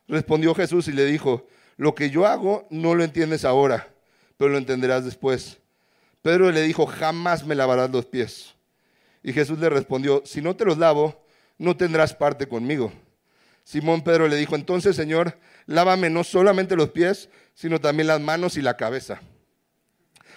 Respondió 0.08 0.56
Jesús 0.56 0.88
y 0.88 0.92
le 0.92 1.04
dijo, 1.04 1.46
lo 1.76 1.94
que 1.94 2.10
yo 2.10 2.26
hago 2.26 2.66
no 2.68 2.96
lo 2.96 3.04
entiendes 3.04 3.44
ahora, 3.44 3.94
pero 4.36 4.50
lo 4.50 4.58
entenderás 4.58 5.04
después. 5.04 5.60
Pedro 6.20 6.50
le 6.50 6.62
dijo, 6.62 6.84
jamás 6.84 7.46
me 7.46 7.54
lavarás 7.54 7.90
los 7.90 8.06
pies. 8.06 8.56
Y 9.22 9.32
Jesús 9.32 9.60
le 9.60 9.70
respondió, 9.70 10.22
si 10.26 10.42
no 10.42 10.56
te 10.56 10.64
los 10.64 10.78
lavo, 10.78 11.24
no 11.58 11.76
tendrás 11.76 12.12
parte 12.12 12.48
conmigo. 12.48 12.92
Simón 13.68 14.02
Pedro 14.02 14.26
le 14.28 14.36
dijo, 14.36 14.56
entonces 14.56 14.96
Señor, 14.96 15.38
lávame 15.68 16.10
no 16.10 16.24
solamente 16.24 16.74
los 16.74 16.88
pies, 16.88 17.28
sino 17.54 17.80
también 17.80 18.08
las 18.08 18.20
manos 18.20 18.56
y 18.56 18.62
la 18.62 18.76
cabeza. 18.76 19.20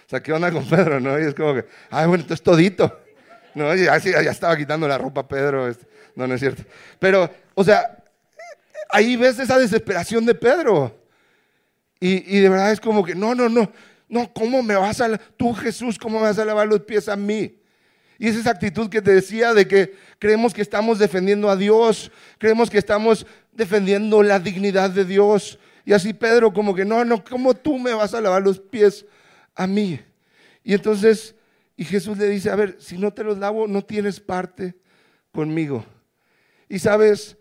O 0.06 0.10
sea, 0.10 0.22
¿qué 0.22 0.34
onda 0.34 0.52
con 0.52 0.68
Pedro? 0.70 1.00
No? 1.00 1.18
Y 1.18 1.24
es 1.24 1.34
como 1.34 1.56
que, 1.56 1.66
ay, 1.90 2.06
bueno, 2.06 2.22
entonces 2.22 2.44
todito. 2.44 3.00
No, 3.56 3.74
ya, 3.76 3.98
ya 3.98 4.32
estaba 4.32 4.56
quitando 4.56 4.88
la 4.88 4.98
ropa 4.98 5.28
Pedro. 5.28 5.68
Este, 5.68 5.88
no, 6.16 6.28
no 6.28 6.36
es 6.36 6.42
cierto. 6.42 6.64
Pero, 7.00 7.30
o 7.56 7.64
sea, 7.64 8.04
ahí 8.90 9.16
ves 9.16 9.40
esa 9.40 9.58
desesperación 9.58 10.26
de 10.26 10.36
Pedro. 10.36 11.00
Y, 12.00 12.38
y, 12.38 12.42
de 12.42 12.50
verdad 12.50 12.72
es 12.72 12.82
como 12.82 13.04
que, 13.04 13.16
no, 13.16 13.34
no, 13.34 13.48
no, 13.48 13.72
no, 14.10 14.34
¿cómo 14.34 14.62
me 14.62 14.76
vas 14.76 15.00
a, 15.00 15.18
tú 15.38 15.54
Jesús, 15.54 15.98
cómo 15.98 16.20
me 16.20 16.26
vas 16.26 16.40
a 16.40 16.46
lavar 16.46 16.68
los 16.68 16.82
pies 16.82 17.08
a 17.08 17.16
mí? 17.16 17.61
Y 18.22 18.28
es 18.28 18.36
esa 18.36 18.52
actitud 18.52 18.88
que 18.88 19.02
te 19.02 19.16
decía 19.16 19.52
de 19.56 19.68
que 19.68 19.96
creemos 20.20 20.54
que 20.54 20.62
estamos 20.62 21.00
defendiendo 21.00 21.50
a 21.50 21.56
Dios, 21.56 22.12
creemos 22.38 22.70
que 22.70 22.78
estamos 22.78 23.26
defendiendo 23.52 24.22
la 24.22 24.40
dignidad 24.40 24.92
de 24.92 25.06
Dios. 25.06 25.58
Y 25.86 25.94
así 25.94 26.14
Pedro 26.14 26.54
como 26.54 26.76
que, 26.76 26.86
no, 26.86 27.04
no, 27.04 27.24
¿cómo 27.24 27.56
tú 27.56 27.80
me 27.80 27.96
vas 27.96 28.14
a 28.14 28.22
lavar 28.22 28.44
los 28.44 28.60
pies 28.60 29.08
a 29.56 29.66
mí? 29.66 30.00
Y 30.64 30.76
entonces, 30.76 31.34
y 31.76 31.84
Jesús 31.84 32.16
le 32.20 32.28
dice, 32.28 32.52
a 32.52 32.56
ver, 32.56 32.78
si 32.80 32.96
no 32.96 33.12
te 33.12 33.24
los 33.24 33.40
lavo, 33.40 33.68
no 33.68 33.84
tienes 33.84 34.20
parte 34.20 34.76
conmigo. 35.32 35.84
Y 36.70 36.78
sabes, 36.78 37.38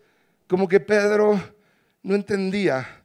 como 0.47 0.67
que 0.67 0.79
Pedro 0.79 1.39
no 2.01 2.15
entendía 2.15 3.03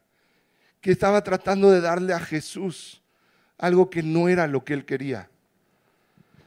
que 0.80 0.92
estaba 0.92 1.23
tratando 1.23 1.71
de 1.71 1.83
darle 1.83 2.14
a 2.14 2.21
Jesús 2.21 3.02
algo 3.59 3.90
que 3.90 4.02
no 4.02 4.30
era 4.30 4.47
lo 4.47 4.64
que 4.64 4.73
él 4.73 4.87
quería. 4.87 5.28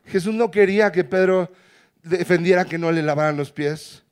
Jesús 0.09 0.33
no 0.33 0.49
quería 0.49 0.91
que 0.91 1.03
Pedro 1.03 1.51
defendiera 2.03 2.65
que 2.65 2.77
no 2.77 2.91
le 2.91 3.03
lavaran 3.03 3.37
los 3.37 3.51
pies. 3.51 4.03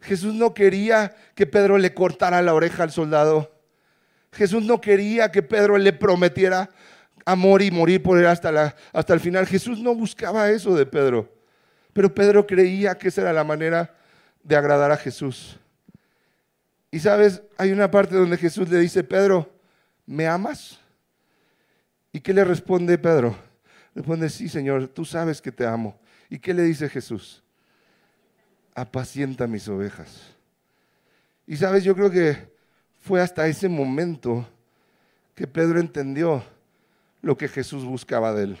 Jesús 0.00 0.32
no 0.34 0.54
quería 0.54 1.14
que 1.34 1.46
Pedro 1.46 1.76
le 1.76 1.92
cortara 1.92 2.40
la 2.40 2.54
oreja 2.54 2.84
al 2.84 2.92
soldado. 2.92 3.52
Jesús 4.32 4.62
no 4.62 4.80
quería 4.80 5.32
que 5.32 5.42
Pedro 5.42 5.76
le 5.76 5.92
prometiera 5.92 6.70
amor 7.24 7.62
y 7.62 7.70
morir 7.70 8.02
por 8.02 8.18
él 8.18 8.26
hasta, 8.26 8.76
hasta 8.92 9.14
el 9.14 9.20
final. 9.20 9.46
Jesús 9.46 9.80
no 9.80 9.94
buscaba 9.94 10.50
eso 10.50 10.76
de 10.76 10.86
Pedro. 10.86 11.32
Pero 11.92 12.14
Pedro 12.14 12.46
creía 12.46 12.96
que 12.96 13.08
esa 13.08 13.22
era 13.22 13.32
la 13.32 13.44
manera 13.44 13.94
de 14.44 14.54
agradar 14.54 14.92
a 14.92 14.96
Jesús. 14.96 15.58
Y 16.92 17.00
sabes, 17.00 17.42
hay 17.56 17.72
una 17.72 17.90
parte 17.90 18.14
donde 18.14 18.36
Jesús 18.36 18.68
le 18.68 18.78
dice, 18.78 19.02
Pedro, 19.02 19.50
¿me 20.06 20.28
amas? 20.28 20.78
¿Y 22.12 22.20
qué 22.20 22.32
le 22.32 22.44
responde 22.44 22.96
Pedro? 22.96 23.47
Responde, 23.98 24.30
sí, 24.30 24.48
Señor, 24.48 24.86
tú 24.86 25.04
sabes 25.04 25.42
que 25.42 25.50
te 25.50 25.66
amo. 25.66 25.98
¿Y 26.30 26.38
qué 26.38 26.54
le 26.54 26.62
dice 26.62 26.88
Jesús? 26.88 27.42
Apacienta 28.72 29.48
mis 29.48 29.66
ovejas. 29.66 30.36
Y 31.48 31.56
sabes, 31.56 31.82
yo 31.82 31.96
creo 31.96 32.08
que 32.08 32.48
fue 33.00 33.20
hasta 33.20 33.48
ese 33.48 33.68
momento 33.68 34.48
que 35.34 35.48
Pedro 35.48 35.80
entendió 35.80 36.44
lo 37.22 37.36
que 37.36 37.48
Jesús 37.48 37.84
buscaba 37.84 38.32
de 38.32 38.44
él. 38.44 38.58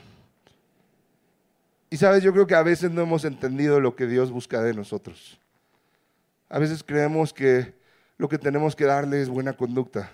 Y 1.88 1.98
sabes, 1.98 2.24
yo 2.24 2.32
creo 2.32 2.48
que 2.48 2.56
a 2.56 2.64
veces 2.64 2.90
no 2.90 3.02
hemos 3.02 3.24
entendido 3.24 3.78
lo 3.78 3.94
que 3.94 4.08
Dios 4.08 4.32
busca 4.32 4.60
de 4.60 4.74
nosotros. 4.74 5.38
A 6.48 6.58
veces 6.58 6.82
creemos 6.82 7.32
que 7.32 7.76
lo 8.16 8.28
que 8.28 8.38
tenemos 8.38 8.74
que 8.74 8.86
darle 8.86 9.22
es 9.22 9.28
buena 9.28 9.52
conducta. 9.52 10.10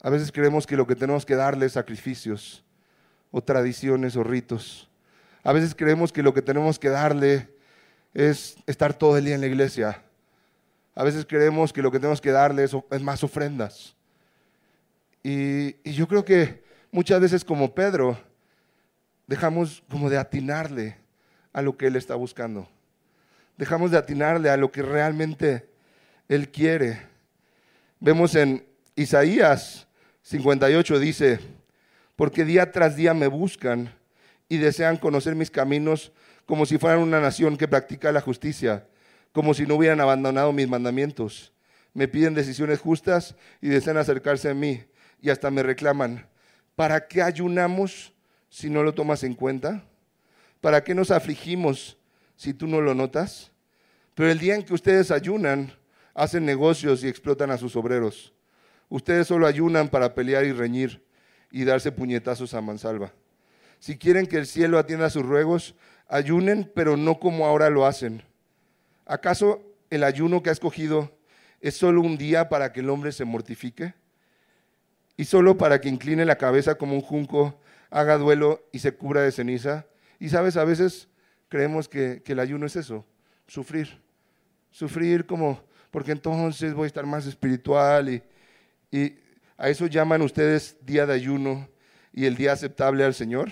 A 0.00 0.08
veces 0.08 0.30
creemos 0.30 0.68
que 0.68 0.76
lo 0.76 0.86
que 0.86 0.94
tenemos 0.94 1.26
que 1.26 1.34
darle 1.34 1.66
es 1.66 1.72
sacrificios 1.72 2.62
o 3.30 3.42
tradiciones 3.42 4.16
o 4.16 4.24
ritos. 4.24 4.88
A 5.42 5.52
veces 5.52 5.74
creemos 5.74 6.12
que 6.12 6.22
lo 6.22 6.34
que 6.34 6.42
tenemos 6.42 6.78
que 6.78 6.88
darle 6.88 7.48
es 8.14 8.56
estar 8.66 8.94
todo 8.94 9.16
el 9.16 9.24
día 9.24 9.34
en 9.34 9.40
la 9.40 9.46
iglesia. 9.46 10.02
A 10.94 11.04
veces 11.04 11.24
creemos 11.24 11.72
que 11.72 11.82
lo 11.82 11.92
que 11.92 11.98
tenemos 11.98 12.20
que 12.20 12.32
darle 12.32 12.64
es, 12.64 13.02
más 13.02 13.22
ofrendas. 13.22 13.94
Y, 15.22 15.92
yo 15.92 16.08
creo 16.08 16.24
que 16.24 16.64
muchas 16.90 17.20
veces 17.20 17.44
como 17.44 17.74
Pedro, 17.74 18.18
dejamos 19.26 19.82
como 19.88 20.10
de 20.10 20.18
atinarle 20.18 20.96
a 21.52 21.62
lo 21.62 21.76
que 21.76 21.86
Él 21.86 21.96
está 21.96 22.14
buscando. 22.16 22.68
Dejamos 23.56 23.90
de 23.90 23.98
atinarle 23.98 24.50
a 24.50 24.56
lo 24.56 24.72
que 24.72 24.82
realmente 24.82 25.68
Él 26.28 26.50
quiere. 26.50 27.06
Vemos 28.00 28.34
en 28.34 28.66
Isaías 28.96 29.86
58, 30.22 30.98
dice, 30.98 31.38
porque 32.18 32.44
día 32.44 32.72
tras 32.72 32.96
día 32.96 33.14
me 33.14 33.28
buscan 33.28 33.94
y 34.48 34.56
desean 34.56 34.96
conocer 34.96 35.36
mis 35.36 35.52
caminos 35.52 36.10
como 36.46 36.66
si 36.66 36.76
fueran 36.76 36.98
una 36.98 37.20
nación 37.20 37.56
que 37.56 37.68
practica 37.68 38.10
la 38.10 38.20
justicia, 38.20 38.88
como 39.30 39.54
si 39.54 39.68
no 39.68 39.76
hubieran 39.76 40.00
abandonado 40.00 40.52
mis 40.52 40.66
mandamientos. 40.66 41.52
Me 41.94 42.08
piden 42.08 42.34
decisiones 42.34 42.80
justas 42.80 43.36
y 43.62 43.68
desean 43.68 43.98
acercarse 43.98 44.50
a 44.50 44.54
mí 44.54 44.82
y 45.22 45.30
hasta 45.30 45.52
me 45.52 45.62
reclaman, 45.62 46.26
¿para 46.74 47.06
qué 47.06 47.22
ayunamos 47.22 48.12
si 48.48 48.68
no 48.68 48.82
lo 48.82 48.94
tomas 48.94 49.22
en 49.22 49.34
cuenta? 49.34 49.84
¿Para 50.60 50.82
qué 50.82 50.96
nos 50.96 51.12
afligimos 51.12 51.98
si 52.34 52.52
tú 52.52 52.66
no 52.66 52.80
lo 52.80 52.96
notas? 52.96 53.52
Pero 54.16 54.28
el 54.28 54.40
día 54.40 54.56
en 54.56 54.64
que 54.64 54.74
ustedes 54.74 55.12
ayunan, 55.12 55.72
hacen 56.14 56.44
negocios 56.44 57.04
y 57.04 57.06
explotan 57.06 57.52
a 57.52 57.58
sus 57.58 57.76
obreros. 57.76 58.34
Ustedes 58.88 59.28
solo 59.28 59.46
ayunan 59.46 59.88
para 59.88 60.16
pelear 60.16 60.44
y 60.44 60.50
reñir 60.50 61.06
y 61.50 61.64
darse 61.64 61.92
puñetazos 61.92 62.54
a 62.54 62.60
mansalva. 62.60 63.12
Si 63.78 63.96
quieren 63.96 64.26
que 64.26 64.36
el 64.36 64.46
cielo 64.46 64.78
atienda 64.78 65.10
sus 65.10 65.24
ruegos, 65.24 65.74
ayunen, 66.08 66.70
pero 66.74 66.96
no 66.96 67.18
como 67.20 67.46
ahora 67.46 67.70
lo 67.70 67.86
hacen. 67.86 68.22
¿Acaso 69.06 69.62
el 69.90 70.04
ayuno 70.04 70.42
que 70.42 70.50
ha 70.50 70.52
escogido 70.52 71.16
es 71.60 71.76
solo 71.76 72.00
un 72.00 72.18
día 72.18 72.48
para 72.48 72.72
que 72.72 72.80
el 72.80 72.90
hombre 72.90 73.12
se 73.12 73.24
mortifique? 73.24 73.94
¿Y 75.16 75.24
solo 75.24 75.56
para 75.56 75.80
que 75.80 75.88
incline 75.88 76.24
la 76.24 76.36
cabeza 76.36 76.76
como 76.76 76.94
un 76.94 77.00
junco, 77.00 77.58
haga 77.90 78.18
duelo 78.18 78.62
y 78.72 78.80
se 78.80 78.94
cubra 78.94 79.22
de 79.22 79.32
ceniza? 79.32 79.86
Y 80.20 80.28
sabes, 80.28 80.56
a 80.56 80.64
veces 80.64 81.08
creemos 81.48 81.88
que, 81.88 82.22
el 82.26 82.40
ayuno 82.40 82.66
es 82.66 82.76
eso, 82.76 83.04
sufrir. 83.46 84.00
Sufrir 84.70 85.26
como, 85.26 85.60
porque 85.90 86.12
entonces 86.12 86.74
voy 86.74 86.84
a 86.84 86.86
estar 86.88 87.06
más 87.06 87.26
espiritual 87.26 88.08
y, 88.10 88.22
y 88.90 89.16
a 89.58 89.68
eso 89.68 89.86
llaman 89.88 90.22
ustedes 90.22 90.76
día 90.82 91.04
de 91.04 91.14
ayuno 91.14 91.68
y 92.12 92.26
el 92.26 92.36
día 92.36 92.52
aceptable 92.52 93.02
al 93.04 93.12
Señor. 93.12 93.50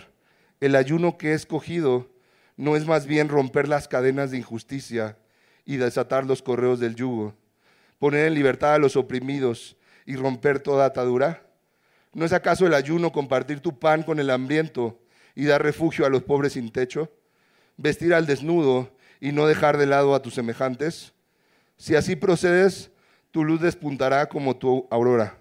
El 0.61 0.77
ayuno 0.77 1.19
que 1.19 1.33
he 1.33 1.35
escogido 1.35 2.09
no 2.57 2.77
es 2.77 2.87
más 2.87 3.07
bien 3.07 3.29
romper 3.29 3.67
las 3.67 3.89
cadenas 3.89 4.31
de 4.31 4.39
injusticia 4.39 5.19
y 5.65 5.77
desatar 5.77 6.25
los 6.25 6.43
correos 6.43 6.79
del 6.79 6.95
yugo, 6.95 7.35
poner 7.99 8.29
en 8.29 8.35
libertad 8.35 8.75
a 8.75 8.79
los 8.79 8.95
oprimidos 8.95 9.77
y 10.07 10.15
romper 10.15 10.61
toda 10.61 10.87
atadura. 10.87 11.45
¿No 12.15 12.25
es 12.25 12.33
acaso 12.33 12.69
el 12.69 12.75
ayuno 12.75 13.11
compartir 13.11 13.59
tu 13.59 13.81
pan 13.81 14.05
con 14.05 14.21
el 14.21 14.31
hambriento 14.31 15.01
y 15.35 15.45
dar 15.47 15.61
refugio 15.61 16.07
a 16.07 16.09
los 16.09 16.23
pobres 16.23 16.53
sin 16.53 16.71
techo? 16.71 17.11
¿Vestir 17.77 18.15
al 18.15 18.27
desnudo 18.27 18.97
y 19.21 19.33
no 19.33 19.49
dejar 19.49 19.77
de 19.77 19.87
lado 19.87 20.15
a 20.15 20.23
tus 20.23 20.35
semejantes? 20.35 21.15
Si 21.77 21.97
así 21.97 22.15
procedes, 22.15 22.93
tu 23.33 23.43
luz 23.43 23.61
despuntará 23.61 24.29
como 24.29 24.57
tu 24.57 24.87
aurora 24.89 25.37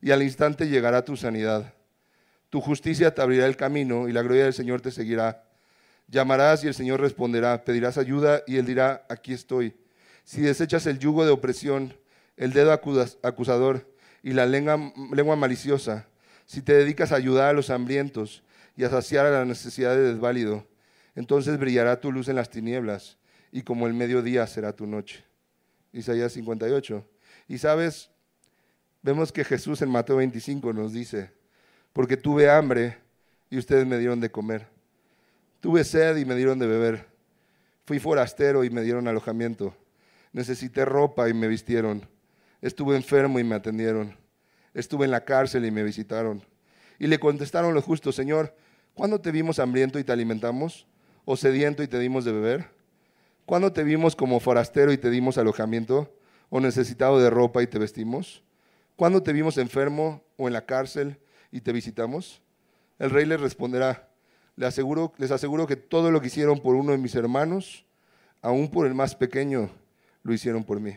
y 0.00 0.10
al 0.10 0.22
instante 0.22 0.68
llegará 0.68 1.04
tu 1.04 1.16
sanidad. 1.16 1.74
Tu 2.50 2.60
justicia 2.60 3.14
te 3.14 3.20
abrirá 3.20 3.46
el 3.46 3.56
camino 3.56 4.08
y 4.08 4.12
la 4.12 4.22
gloria 4.22 4.44
del 4.44 4.54
Señor 4.54 4.80
te 4.80 4.90
seguirá. 4.90 5.44
Llamarás 6.06 6.64
y 6.64 6.68
el 6.68 6.74
Señor 6.74 7.00
responderá, 7.00 7.64
pedirás 7.64 7.98
ayuda 7.98 8.42
y 8.46 8.56
Él 8.56 8.66
dirá, 8.66 9.04
aquí 9.08 9.32
estoy. 9.32 9.76
Si 10.24 10.40
desechas 10.40 10.86
el 10.86 10.98
yugo 10.98 11.24
de 11.24 11.30
opresión, 11.30 11.94
el 12.36 12.52
dedo 12.52 12.72
acusador 12.72 13.92
y 14.22 14.32
la 14.32 14.46
lengua, 14.46 15.36
maliciosa, 15.36 16.06
si 16.46 16.62
te 16.62 16.72
dedicas 16.72 17.12
a 17.12 17.16
ayudar 17.16 17.50
a 17.50 17.52
los 17.52 17.68
hambrientos 17.68 18.42
y 18.76 18.84
a 18.84 18.90
saciar 18.90 19.26
a 19.26 19.30
la 19.30 19.44
necesidad 19.44 19.94
de 19.94 20.12
desválido, 20.12 20.66
entonces 21.14 21.58
brillará 21.58 22.00
tu 22.00 22.12
luz 22.12 22.28
en 22.28 22.36
las 22.36 22.48
tinieblas 22.48 23.18
y 23.52 23.62
como 23.62 23.86
el 23.86 23.94
mediodía 23.94 24.46
será 24.46 24.72
tu 24.72 24.86
noche. 24.86 25.24
Isaías 25.92 26.32
58. 26.32 27.06
Y 27.48 27.58
sabes, 27.58 28.10
vemos 29.02 29.32
que 29.32 29.44
Jesús 29.44 29.82
en 29.82 29.90
Mateo 29.90 30.16
25 30.16 30.72
nos 30.72 30.92
dice, 30.92 31.30
porque 31.92 32.16
tuve 32.16 32.50
hambre 32.50 32.98
y 33.50 33.58
ustedes 33.58 33.86
me 33.86 33.98
dieron 33.98 34.20
de 34.20 34.30
comer. 34.30 34.66
Tuve 35.60 35.84
sed 35.84 36.16
y 36.16 36.24
me 36.24 36.34
dieron 36.34 36.58
de 36.58 36.66
beber. 36.66 37.06
Fui 37.84 37.98
forastero 37.98 38.64
y 38.64 38.70
me 38.70 38.82
dieron 38.82 39.08
alojamiento. 39.08 39.74
Necesité 40.32 40.84
ropa 40.84 41.28
y 41.28 41.34
me 41.34 41.48
vistieron. 41.48 42.06
Estuve 42.60 42.96
enfermo 42.96 43.38
y 43.38 43.44
me 43.44 43.54
atendieron. 43.54 44.16
Estuve 44.74 45.06
en 45.06 45.10
la 45.10 45.24
cárcel 45.24 45.64
y 45.64 45.70
me 45.70 45.82
visitaron. 45.82 46.42
Y 46.98 47.06
le 47.06 47.18
contestaron 47.18 47.74
los 47.74 47.84
justos, 47.84 48.14
Señor, 48.14 48.54
¿cuándo 48.94 49.20
te 49.20 49.32
vimos 49.32 49.58
hambriento 49.58 49.98
y 49.98 50.04
te 50.04 50.12
alimentamos? 50.12 50.86
¿O 51.24 51.36
sediento 51.36 51.82
y 51.82 51.88
te 51.88 51.98
dimos 51.98 52.24
de 52.24 52.32
beber? 52.32 52.70
¿Cuándo 53.46 53.72
te 53.72 53.82
vimos 53.82 54.14
como 54.14 54.40
forastero 54.40 54.92
y 54.92 54.98
te 54.98 55.10
dimos 55.10 55.38
alojamiento? 55.38 56.14
¿O 56.50 56.60
necesitado 56.60 57.20
de 57.20 57.30
ropa 57.30 57.62
y 57.62 57.66
te 57.66 57.78
vestimos? 57.78 58.42
¿Cuándo 58.98 59.22
te 59.22 59.32
vimos 59.32 59.56
enfermo 59.58 60.24
o 60.36 60.48
en 60.48 60.52
la 60.52 60.66
cárcel 60.66 61.20
y 61.52 61.60
te 61.60 61.70
visitamos? 61.70 62.42
El 62.98 63.10
rey 63.10 63.26
les 63.26 63.40
responderá, 63.40 64.08
les 64.56 64.70
aseguro, 64.70 65.12
les 65.18 65.30
aseguro 65.30 65.68
que 65.68 65.76
todo 65.76 66.10
lo 66.10 66.20
que 66.20 66.26
hicieron 66.26 66.58
por 66.58 66.74
uno 66.74 66.90
de 66.90 66.98
mis 66.98 67.14
hermanos, 67.14 67.86
aún 68.42 68.68
por 68.68 68.88
el 68.88 68.94
más 68.94 69.14
pequeño, 69.14 69.70
lo 70.24 70.32
hicieron 70.32 70.64
por 70.64 70.80
mí. 70.80 70.96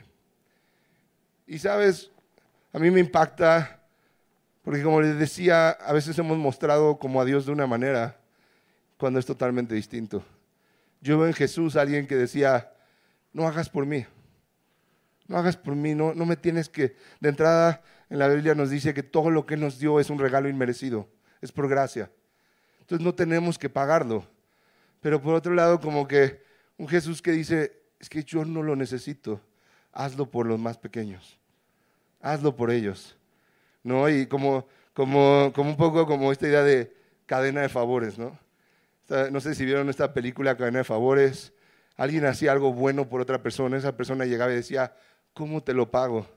Y 1.46 1.60
sabes, 1.60 2.10
a 2.74 2.80
mí 2.80 2.90
me 2.90 3.02
impacta, 3.02 3.84
porque 4.64 4.82
como 4.82 5.00
les 5.00 5.20
decía, 5.20 5.70
a 5.70 5.94
veces 5.94 6.18
hemos 6.18 6.40
mostrado 6.40 6.98
como 6.98 7.22
a 7.22 7.26
Dios 7.26 7.46
de 7.46 7.52
una 7.52 7.68
manera, 7.68 8.18
cuando 8.98 9.20
es 9.20 9.28
totalmente 9.28 9.76
distinto. 9.76 10.24
Yo 11.02 11.20
veo 11.20 11.28
en 11.28 11.34
Jesús 11.34 11.76
a 11.76 11.82
alguien 11.82 12.08
que 12.08 12.16
decía, 12.16 12.74
no 13.32 13.48
hagas 13.48 13.70
por 13.70 13.86
mí, 13.86 14.08
no 15.32 15.38
hagas 15.38 15.56
por 15.56 15.76
mí, 15.76 15.96
no, 15.96 16.13
no 16.13 16.26
me 16.26 16.36
tienes 16.36 16.67
que, 16.67 16.96
de 17.22 17.30
entrada 17.30 17.82
en 18.10 18.20
la 18.20 18.28
Biblia 18.28 18.54
nos 18.54 18.70
dice 18.70 18.94
que 18.94 19.02
todo 19.02 19.32
lo 19.32 19.46
que 19.46 19.54
Él 19.54 19.62
nos 19.62 19.80
dio 19.80 20.00
es 20.02 20.10
un 20.10 20.20
regalo 20.20 20.50
inmerecido, 20.50 21.08
es 21.39 21.54
por 21.54 21.70
gracia. 21.70 22.12
Entonces 22.82 23.06
no 23.06 23.15
tenemos 23.15 23.58
que 23.58 23.70
pagarlo. 23.70 24.28
Pero 25.00 25.22
por 25.22 25.34
otro 25.34 25.54
lado, 25.54 25.80
como 25.80 26.06
que 26.06 26.44
un 26.78 26.89
Jesús 26.89 27.22
que 27.22 27.32
dice, 27.32 27.72
es 28.00 28.10
que 28.10 28.26
yo 28.26 28.44
no 28.44 28.62
lo 28.62 28.76
necesito, 28.76 29.39
hazlo 29.94 30.30
por 30.30 30.46
los 30.46 30.60
más 30.60 30.78
pequeños, 30.78 31.39
hazlo 32.22 32.54
por 32.54 32.70
ellos. 32.70 33.17
¿No? 33.84 34.10
Y 34.10 34.28
como, 34.28 34.67
como, 34.94 35.54
como 35.56 35.70
un 35.70 35.78
poco 35.78 36.06
como 36.06 36.32
esta 36.32 36.48
idea 36.48 36.62
de 36.62 36.94
cadena 37.26 37.62
de 37.62 37.70
favores, 37.70 38.17
¿no? 38.20 38.38
No 39.32 39.39
sé 39.41 39.56
si 39.56 39.65
vieron 39.65 39.89
esta 39.89 40.13
película, 40.13 40.56
Cadena 40.56 40.80
de 40.80 40.84
Favores. 40.86 41.52
Alguien 41.98 42.26
hacía 42.26 42.54
algo 42.54 42.72
bueno 42.72 43.10
por 43.10 43.20
otra 43.20 43.44
persona, 43.44 43.78
esa 43.78 43.98
persona 43.98 44.26
llegaba 44.26 44.54
y 44.54 44.56
decía, 44.56 44.94
¿cómo 45.34 45.62
te 45.62 45.74
lo 45.74 45.89
pago? 45.89 46.28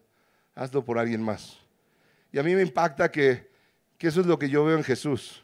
Hazlo 0.54 0.85
por 0.85 0.98
alguien 0.98 1.22
más. 1.22 1.59
Y 2.33 2.38
a 2.38 2.42
mí 2.42 2.54
me 2.54 2.62
impacta 2.62 3.11
que, 3.11 3.50
eso 4.00 4.20
es 4.20 4.26
lo 4.26 4.38
que 4.38 4.50
yo 4.50 4.64
veo 4.64 4.76
en 4.76 4.85
Jesús. 4.85 5.42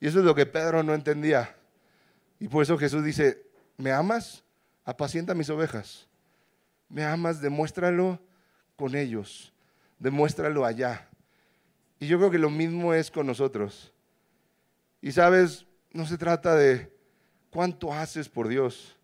Y 0.00 0.06
eso 0.06 0.20
es 0.20 0.24
lo 0.24 0.34
que 0.34 0.46
Pedro 0.46 0.82
no 0.82 0.94
entendía. 0.94 1.54
Y 2.40 2.48
por 2.48 2.62
eso 2.62 2.78
Jesús 2.78 3.04
dice, 3.04 3.44
¿me 3.76 3.92
amas? 3.92 4.42
Apacienta 4.84 5.34
mis 5.34 5.50
ovejas. 5.50 6.06
¿Me 6.88 7.04
amas? 7.04 7.40
Demuéstralo 7.40 8.18
con 8.76 8.94
ellos. 8.94 9.52
Demuéstralo 9.98 10.64
allá. 10.64 11.06
Y 12.00 12.06
yo 12.06 12.18
creo 12.18 12.30
que 12.30 12.38
lo 12.38 12.50
mismo 12.50 12.94
es 12.94 13.10
con 13.10 13.26
nosotros. 13.26 13.92
Y 15.02 15.12
sabes, 15.12 15.66
no 15.92 16.06
se 16.06 16.16
trata 16.16 16.54
de 16.54 16.90
cuánto 17.50 17.92
haces 17.92 18.28
por 18.28 18.48
Dios, 18.48 18.96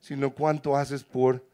sino 0.00 0.30
cuánto 0.30 0.76
haces 0.76 1.04
por 1.04 1.44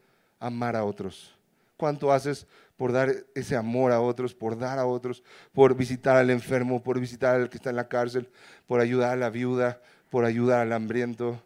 amar 0.40 0.74
a 0.74 0.84
otros. 0.84 1.34
Cuánto 1.82 2.12
haces 2.12 2.46
por 2.76 2.92
dar 2.92 3.12
ese 3.34 3.56
amor 3.56 3.90
a 3.90 4.00
otros, 4.00 4.36
por 4.36 4.56
dar 4.56 4.78
a 4.78 4.86
otros, 4.86 5.24
por 5.52 5.74
visitar 5.74 6.16
al 6.16 6.30
enfermo, 6.30 6.80
por 6.80 7.00
visitar 7.00 7.34
al 7.34 7.50
que 7.50 7.56
está 7.56 7.70
en 7.70 7.74
la 7.74 7.88
cárcel, 7.88 8.30
por 8.68 8.78
ayudar 8.78 9.14
a 9.14 9.16
la 9.16 9.30
viuda, 9.30 9.82
por 10.08 10.24
ayudar 10.24 10.60
al 10.60 10.72
hambriento. 10.74 11.42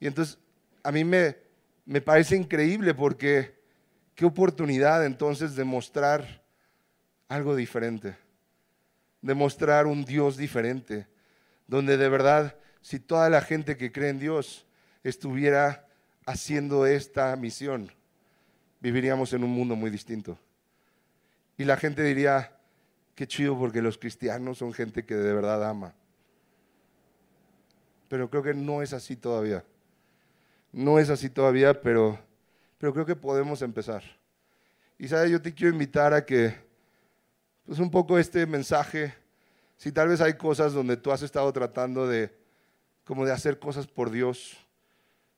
Y 0.00 0.06
entonces 0.06 0.38
a 0.82 0.90
mí 0.90 1.04
me, 1.04 1.36
me 1.84 2.00
parece 2.00 2.36
increíble 2.36 2.94
porque 2.94 3.54
qué 4.14 4.24
oportunidad 4.24 5.04
entonces 5.04 5.56
de 5.56 5.64
mostrar 5.64 6.42
algo 7.28 7.54
diferente, 7.54 8.16
de 9.20 9.34
mostrar 9.34 9.86
un 9.86 10.06
Dios 10.06 10.38
diferente, 10.38 11.06
donde 11.66 11.98
de 11.98 12.08
verdad, 12.08 12.56
si 12.80 12.98
toda 12.98 13.28
la 13.28 13.42
gente 13.42 13.76
que 13.76 13.92
cree 13.92 14.08
en 14.08 14.20
Dios 14.20 14.66
estuviera 15.04 15.86
haciendo 16.24 16.86
esta 16.86 17.36
misión, 17.36 17.92
viviríamos 18.86 19.32
en 19.32 19.42
un 19.42 19.50
mundo 19.50 19.74
muy 19.74 19.90
distinto. 19.90 20.38
Y 21.58 21.64
la 21.64 21.76
gente 21.76 22.04
diría, 22.04 22.56
qué 23.16 23.26
chido 23.26 23.58
porque 23.58 23.82
los 23.82 23.98
cristianos 23.98 24.58
son 24.58 24.72
gente 24.72 25.04
que 25.04 25.16
de 25.16 25.34
verdad 25.34 25.68
ama. 25.68 25.92
Pero 28.08 28.30
creo 28.30 28.44
que 28.44 28.54
no 28.54 28.82
es 28.82 28.92
así 28.92 29.16
todavía. 29.16 29.64
No 30.70 31.00
es 31.00 31.10
así 31.10 31.28
todavía, 31.28 31.80
pero, 31.80 32.16
pero 32.78 32.92
creo 32.92 33.04
que 33.04 33.16
podemos 33.16 33.60
empezar. 33.60 34.04
Y 34.98 35.08
sabes, 35.08 35.32
yo 35.32 35.42
te 35.42 35.52
quiero 35.52 35.72
invitar 35.72 36.14
a 36.14 36.24
que, 36.24 36.54
pues 37.64 37.80
un 37.80 37.90
poco 37.90 38.20
este 38.20 38.46
mensaje, 38.46 39.12
si 39.76 39.90
tal 39.90 40.10
vez 40.10 40.20
hay 40.20 40.34
cosas 40.34 40.72
donde 40.72 40.96
tú 40.96 41.10
has 41.10 41.22
estado 41.22 41.52
tratando 41.52 42.06
de 42.06 42.32
como 43.04 43.26
de 43.26 43.32
hacer 43.32 43.58
cosas 43.58 43.88
por 43.88 44.12
Dios. 44.12 44.56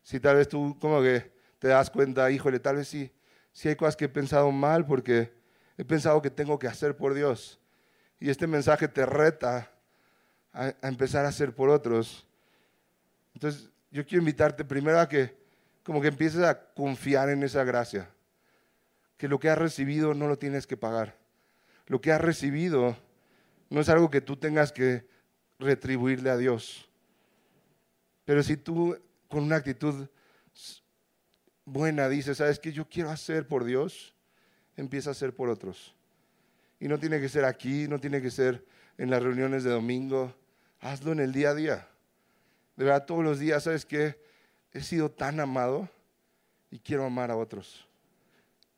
Si 0.03 0.21
tal 0.21 0.37
vez 0.37 0.51
tú 0.51 0.77
como 0.79 1.01
que 1.01 1.33
te 1.59 1.69
das 1.69 1.89
cuenta, 1.89 2.31
híjole, 2.31 2.61
tal 2.61 2.77
vez 2.77 2.89
sí, 2.89 3.11
sí 3.59 3.69
hay 3.69 3.75
cosas 3.75 3.97
que 3.97 4.05
he 4.05 4.09
pensado 4.09 4.53
mal 4.53 4.87
porque 4.87 5.33
he 5.77 5.85
pensado 5.85 6.23
que 6.23 6.31
tengo 6.31 6.61
que 6.61 6.69
hacer 6.69 6.97
por 6.97 7.13
Dios. 7.13 7.59
Y 8.21 8.31
este 8.31 8.47
mensaje 8.47 8.87
te 8.87 9.05
reta 9.05 9.69
a, 10.53 10.73
a 10.81 10.89
empezar 10.89 11.25
a 11.25 11.31
hacer 11.31 11.53
por 11.53 11.69
otros. 11.69 12.25
Entonces, 13.35 13.69
yo 13.91 14.07
quiero 14.07 14.23
invitarte 14.23 14.65
primero 14.65 15.01
a 15.01 15.09
que 15.09 15.37
como 15.83 16.01
que 16.01 16.07
empieces 16.07 16.41
a 16.43 16.73
confiar 16.73 17.31
en 17.31 17.43
esa 17.43 17.65
gracia. 17.65 18.09
Que 19.17 19.27
lo 19.27 19.41
que 19.41 19.51
has 19.51 19.59
recibido 19.59 20.15
no 20.15 20.29
lo 20.29 20.39
tienes 20.39 20.65
que 20.65 20.77
pagar. 20.77 21.17
Lo 21.89 22.01
que 22.01 22.13
has 22.13 22.21
recibido 22.21 22.97
no 23.71 23.81
es 23.81 23.89
algo 23.89 24.09
que 24.09 24.21
tú 24.21 24.37
tengas 24.37 24.71
que 24.71 25.05
retribuirle 25.59 26.31
a 26.31 26.37
Dios. 26.37 26.89
Pero 28.25 28.41
si 28.45 28.57
tú 28.57 28.97
con 29.27 29.43
una 29.43 29.57
actitud 29.57 30.07
buena 31.69 32.09
dices, 32.09 32.39
¿sabes 32.39 32.59
qué? 32.59 32.73
Yo 32.73 32.89
quiero 32.89 33.11
hacer 33.11 33.47
por 33.47 33.65
Dios, 33.65 34.15
empieza 34.77 35.11
a 35.11 35.13
hacer 35.13 35.35
por 35.35 35.49
otros. 35.49 35.95
Y 36.81 36.89
no 36.89 36.99
tiene 36.99 37.21
que 37.21 37.29
ser 37.29 37.45
aquí, 37.45 37.89
no 37.89 37.99
tiene 38.01 38.23
que 38.23 38.31
ser 38.31 38.65
en 38.97 39.11
las 39.11 39.23
reuniones 39.23 39.65
de 39.65 39.71
domingo. 39.71 40.35
Hazlo 40.81 41.13
en 41.13 41.21
el 41.21 41.33
día 41.33 41.51
a 41.51 41.55
día. 41.55 41.89
De 42.77 42.85
verdad, 42.85 43.07
todos 43.07 43.25
los 43.25 43.39
días, 43.39 43.65
¿sabes 43.65 43.85
qué? 43.85 44.21
He 44.73 44.81
sido 44.81 45.11
tan 45.11 45.41
amado 45.41 45.89
y 46.71 46.79
quiero 46.79 47.05
amar 47.05 47.31
a 47.31 47.37
otros. 47.37 47.87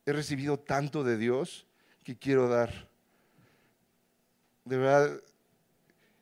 He 0.07 0.12
recibido 0.12 0.59
tanto 0.59 1.05
de 1.05 1.16
Dios 1.18 1.66
que 2.03 2.16
quiero 2.16 2.48
dar. 2.48 2.88
De 4.64 4.79
verdad, 4.79 5.20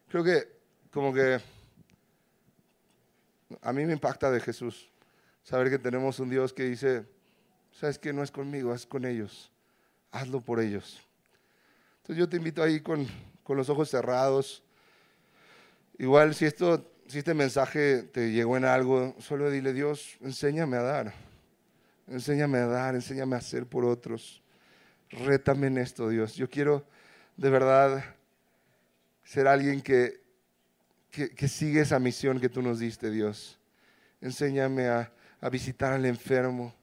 creo 0.08 0.24
que 0.24 0.48
como 0.90 1.12
que 1.14 1.40
a 3.62 3.72
mí 3.72 3.84
me 3.86 3.92
impacta 3.92 4.30
de 4.30 4.40
Jesús 4.40 4.87
saber 5.48 5.70
que 5.70 5.78
tenemos 5.78 6.20
un 6.20 6.28
Dios 6.28 6.52
que 6.52 6.64
dice, 6.64 7.06
sabes 7.72 7.98
que 7.98 8.12
no 8.12 8.22
es 8.22 8.30
conmigo, 8.30 8.74
es 8.74 8.84
con 8.84 9.06
ellos. 9.06 9.50
Hazlo 10.10 10.42
por 10.42 10.60
ellos. 10.60 11.00
Entonces 12.02 12.18
yo 12.18 12.28
te 12.28 12.36
invito 12.36 12.62
ahí 12.62 12.80
con, 12.80 13.06
con 13.42 13.56
los 13.56 13.70
ojos 13.70 13.88
cerrados. 13.88 14.62
Igual 15.96 16.34
si 16.34 16.44
esto 16.44 16.92
si 17.06 17.20
este 17.20 17.32
mensaje 17.32 18.02
te 18.02 18.30
llegó 18.30 18.58
en 18.58 18.66
algo, 18.66 19.16
solo 19.18 19.50
dile, 19.50 19.72
Dios, 19.72 20.18
enséñame 20.20 20.76
a 20.76 20.82
dar. 20.82 21.14
Enséñame 22.06 22.58
a 22.58 22.66
dar, 22.66 22.94
enséñame 22.94 23.34
a 23.34 23.38
hacer 23.38 23.64
por 23.64 23.86
otros. 23.86 24.42
Rétame 25.08 25.68
en 25.68 25.78
esto, 25.78 26.10
Dios. 26.10 26.34
Yo 26.34 26.50
quiero 26.50 26.86
de 27.38 27.48
verdad 27.48 28.04
ser 29.24 29.48
alguien 29.48 29.80
que, 29.80 30.20
que, 31.10 31.48
sigue 31.48 31.80
esa 31.80 31.98
misión 31.98 32.38
que 32.38 32.50
tú 32.50 32.60
nos 32.60 32.78
diste, 32.78 33.10
Dios. 33.10 33.58
Enséñame 34.20 34.88
a, 34.88 35.10
a 35.40 35.48
visitar 35.48 35.92
al 35.92 36.04
enfermo, 36.06 36.74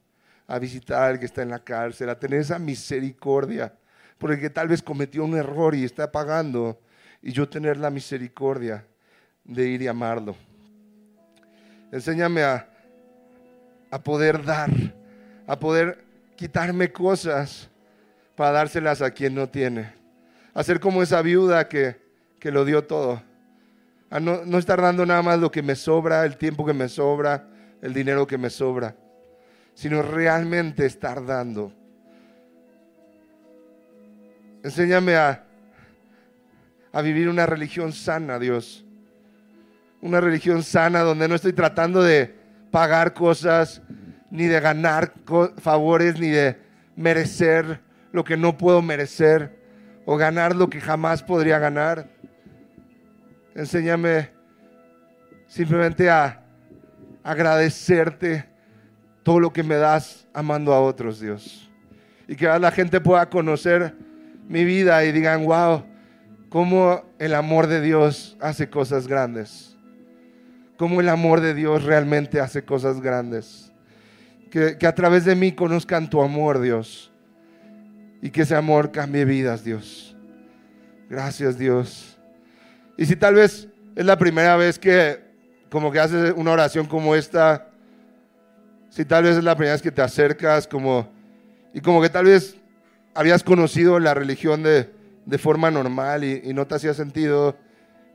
a 0.48 0.60
visitar 0.60 1.04
al 1.04 1.20
que 1.20 1.26
está 1.26 1.41
en 1.41 1.50
la 1.50 1.60
cárcel, 1.60 2.10
a 2.10 2.20
tener 2.20 2.39
esa 2.39 2.60
misericordia, 2.60 3.74
porque 4.18 4.50
tal 4.50 4.68
vez 4.68 4.82
cometió 4.82 5.24
un 5.24 5.36
error 5.36 5.76
y 5.76 5.84
está 5.84 6.12
pagando, 6.12 6.80
y 7.22 7.32
yo 7.32 7.50
tener 7.50 7.78
la 7.78 7.89
misericordia 7.89 8.86
de 9.44 9.68
ir 9.68 9.82
y 9.82 9.88
amarlo. 9.88 10.36
Enséñame 11.91 12.44
a, 12.44 12.68
a 13.91 14.02
poder 14.02 14.44
dar, 14.44 14.70
a 15.48 15.60
poder 15.60 16.04
quitarme 16.36 16.91
cosas 16.91 17.70
para 18.36 18.52
dárselas 18.52 19.02
a 19.02 19.12
quien 19.12 19.36
no 19.36 19.48
tiene. 19.50 19.94
A 20.54 20.63
ser 20.63 20.80
como 20.80 21.02
esa 21.02 21.22
viuda 21.22 21.68
que, 21.68 21.98
que 22.39 22.52
lo 22.52 22.65
dio 22.65 22.84
todo. 22.84 23.22
A 24.10 24.20
no, 24.20 24.46
no 24.46 24.58
estar 24.58 24.82
dando 24.82 25.06
nada 25.06 25.22
más 25.22 25.39
lo 25.39 25.52
que 25.52 25.62
me 25.62 25.76
sobra, 25.76 26.26
el 26.26 26.38
tiempo 26.38 26.65
que 26.65 26.74
me 26.74 26.88
sobra, 26.88 27.48
el 27.86 27.93
dinero 27.93 28.28
que 28.28 28.38
me 28.38 28.50
sobra, 28.50 28.95
sino 29.74 30.02
realmente 30.02 30.86
estar 30.86 31.26
dando. 31.26 31.71
Enséñame 34.63 35.15
a, 35.15 35.45
a 36.91 37.02
vivir 37.02 37.30
una 37.30 37.45
religión 37.45 37.93
sana, 37.93 38.39
Dios 38.39 38.86
una 40.06 40.21
religión 40.21 40.62
sana 40.62 41.00
donde 41.00 41.28
no 41.28 41.34
estoy 41.34 41.52
tratando 41.52 42.04
de 42.04 42.36
pagar 42.69 43.13
cosas, 43.13 43.82
ni 44.30 44.45
de 44.45 44.60
ganar 44.60 45.13
favores, 45.58 46.19
ni 46.19 46.30
de 46.30 46.58
merecer 46.95 47.82
lo 48.12 48.24
que 48.24 48.38
no 48.38 48.56
puedo 48.56 48.84
merecer, 48.84 49.60
o 50.06 50.15
ganar 50.15 50.56
lo 50.56 50.69
que 50.69 50.80
jamás 50.80 51.24
podría 51.24 51.58
ganar. 51.58 52.08
Enséñame 53.56 54.30
simplemente 55.48 56.08
a 56.08 56.45
agradecerte 57.26 58.46
todo 59.24 59.42
lo 59.42 59.52
que 59.52 59.64
me 59.64 59.76
das 59.76 60.26
amando 60.34 60.74
a 60.74 60.80
otros, 60.80 61.20
Dios. 61.20 61.70
Y 62.30 62.38
que 62.38 62.46
la 62.46 62.72
gente 62.72 63.02
pueda 63.02 63.30
conocer 63.30 63.94
mi 64.48 64.64
vida 64.64 65.04
y 65.04 65.12
digan, 65.12 65.44
wow, 65.44 65.84
cómo 66.48 67.04
el 67.20 67.34
amor 67.34 67.68
de 67.68 67.82
Dios 67.82 68.38
hace 68.40 68.70
cosas 68.70 69.08
grandes 69.08 69.76
cómo 70.78 71.02
el 71.02 71.10
amor 71.10 71.42
de 71.42 71.54
Dios 71.54 71.84
realmente 71.84 72.40
hace 72.40 72.64
cosas 72.64 73.02
grandes. 73.02 73.72
Que, 74.50 74.78
a 74.86 74.96
través 74.96 75.26
de 75.26 75.36
mí 75.36 75.52
conozcan 75.52 76.10
tu 76.10 76.22
amor, 76.22 76.62
Dios. 76.62 77.12
Y 78.22 78.30
que 78.30 78.44
ese 78.44 78.56
amor 78.56 78.92
cambie 78.92 79.26
vidas, 79.26 79.64
Dios. 79.64 80.16
Gracias, 81.10 81.58
Dios. 81.58 82.18
Y 82.98 83.06
si 83.06 83.16
tal 83.16 83.36
vez 83.36 83.68
es 83.96 84.06
la 84.06 84.18
primera 84.18 84.56
vez 84.56 84.80
que 84.80 85.25
como 85.76 85.92
que 85.92 86.00
haces 86.00 86.34
una 86.38 86.54
oración 86.54 86.86
como 86.86 87.16
esta, 87.16 87.68
si 88.88 89.04
tal 89.04 89.26
vez 89.26 89.36
es 89.36 89.44
la 89.44 89.58
primera 89.58 89.74
vez 89.74 89.82
que 89.82 89.92
te 89.92 90.02
acercas 90.02 90.70
como 90.70 91.10
y 91.74 91.82
como 91.82 92.02
que 92.02 92.08
tal 92.08 92.24
vez 92.24 92.56
habías 93.14 93.44
conocido 93.44 94.00
la 94.00 94.14
religión 94.14 94.64
de, 94.64 94.90
de 95.26 95.38
forma 95.38 95.70
normal 95.70 96.24
y, 96.24 96.54
no 96.54 96.66
te 96.66 96.76
hacía 96.76 96.94
sentido 96.94 97.58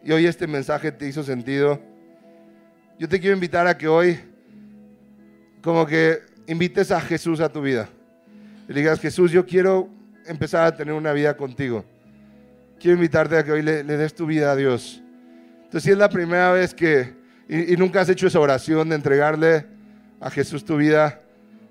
y 0.02 0.10
hoy 0.12 0.24
este 0.24 0.46
mensaje 0.46 0.90
te 0.90 1.06
hizo 1.06 1.22
sentido 1.22 1.78
yo 2.98 3.06
te 3.06 3.20
quiero 3.20 3.34
invitar 3.34 3.66
a 3.66 3.76
que 3.76 3.88
hoy, 3.88 4.18
como 5.62 5.84
que 5.84 6.20
invites 6.46 6.90
a 6.90 6.98
Jesús 7.02 7.40
a 7.40 7.52
tu 7.52 7.60
vida. 7.60 7.90
Le 8.68 8.74
digas, 8.74 9.00
Jesús, 9.00 9.32
yo 9.32 9.44
quiero 9.44 9.90
empezar 10.24 10.64
a 10.64 10.74
tener 10.74 10.94
una 10.94 11.12
vida 11.12 11.36
contigo. 11.36 11.84
Quiero 12.78 12.96
invitarte 12.96 13.36
a 13.36 13.44
que 13.44 13.52
hoy 13.52 13.60
le, 13.60 13.84
des 13.84 14.14
tu 14.14 14.24
vida 14.24 14.50
a 14.50 14.56
Dios. 14.56 15.02
Entonces, 15.56 15.82
si 15.82 15.90
es 15.90 15.98
la 15.98 16.08
primera 16.08 16.52
vez 16.52 16.72
que, 16.72 17.19
y, 17.52 17.76
nunca 17.76 18.00
has 18.00 18.08
hecho 18.08 18.28
esa 18.28 18.38
oración 18.38 18.88
de 18.88 18.94
entregarle 18.94 19.66
a 20.20 20.30
Jesús 20.30 20.64
tu 20.64 20.76
vida, 20.76 21.20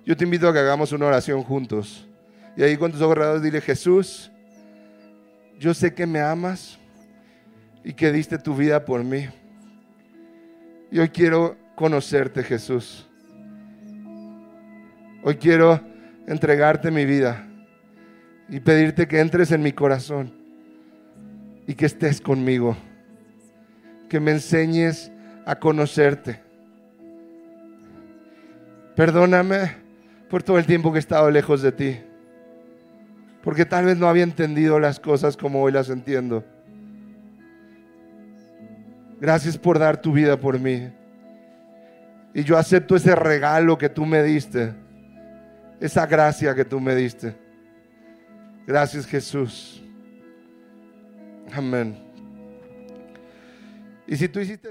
yo 0.06 0.18
te 0.18 0.26
invito 0.26 0.50
a 0.50 0.52
que 0.52 0.60
hagamos 0.60 0.92
una 0.92 1.06
oración 1.06 1.42
juntos. 1.42 2.06
Y 2.58 2.64
ahí 2.64 2.76
con 2.76 2.92
tus 2.92 3.00
ojos 3.00 3.14
cerrados 3.14 3.42
dile, 3.42 3.62
Jesús, 3.62 4.30
yo 5.58 5.74
sé 5.74 5.94
que 5.94 6.06
me 6.06 6.20
amas 6.20 6.78
y 7.82 7.94
que 7.94 8.12
diste 8.12 8.38
tu 8.38 8.58
vida 8.58 8.84
por 8.84 9.06
mí. 9.06 9.30
Y 10.92 11.00
hoy 11.00 11.08
quiero 11.08 11.56
conocerte, 11.76 12.44
Jesús. 12.44 13.08
Hoy 15.24 15.36
quiero 15.36 15.80
entregarte 16.28 16.92
mi 16.92 17.06
vida 17.06 17.48
y 18.50 18.60
pedirte 18.60 19.08
que 19.08 19.22
entres 19.22 19.50
en 19.54 19.64
mi 19.64 19.72
corazón 19.72 20.34
y 21.68 21.74
que 21.74 21.86
estés 21.86 22.20
conmigo. 22.20 22.76
Que 24.10 24.20
me 24.20 24.32
enseñes 24.32 25.10
a 25.50 25.56
conocerte. 25.56 26.40
Perdóname 28.96 29.78
por 30.30 30.44
todo 30.44 30.60
el 30.60 30.68
tiempo 30.68 30.92
que 30.92 30.98
he 30.98 31.00
estado 31.00 31.32
lejos 31.32 31.64
de 31.64 31.72
ti. 31.72 32.00
Porque 33.42 33.66
tal 33.66 33.86
vez 33.86 33.98
no 33.98 34.08
había 34.08 34.22
entendido 34.22 34.80
las 34.80 35.00
cosas 35.00 35.36
como 35.36 35.64
hoy 35.64 35.72
las 35.72 35.90
entiendo. 35.90 36.46
Gracias 39.20 39.58
por 39.58 39.80
dar 39.80 40.00
tu 40.00 40.14
vida 40.14 40.40
por 40.40 40.60
mí. 40.60 40.92
Y 42.36 42.44
yo 42.44 42.56
acepto 42.56 42.96
ese 42.96 43.16
regalo 43.16 43.76
que 43.76 43.90
tú 43.90 44.06
me 44.06 44.22
diste. 44.22 44.76
Esa 45.80 46.06
gracia 46.06 46.54
que 46.54 46.64
tú 46.64 46.80
me 46.80 46.94
diste. 46.94 47.36
Gracias 48.68 49.08
Jesús. 49.08 49.82
Amén. 51.52 51.98
Y 54.06 54.16
si 54.16 54.28
tú 54.28 54.40
hiciste... 54.40 54.68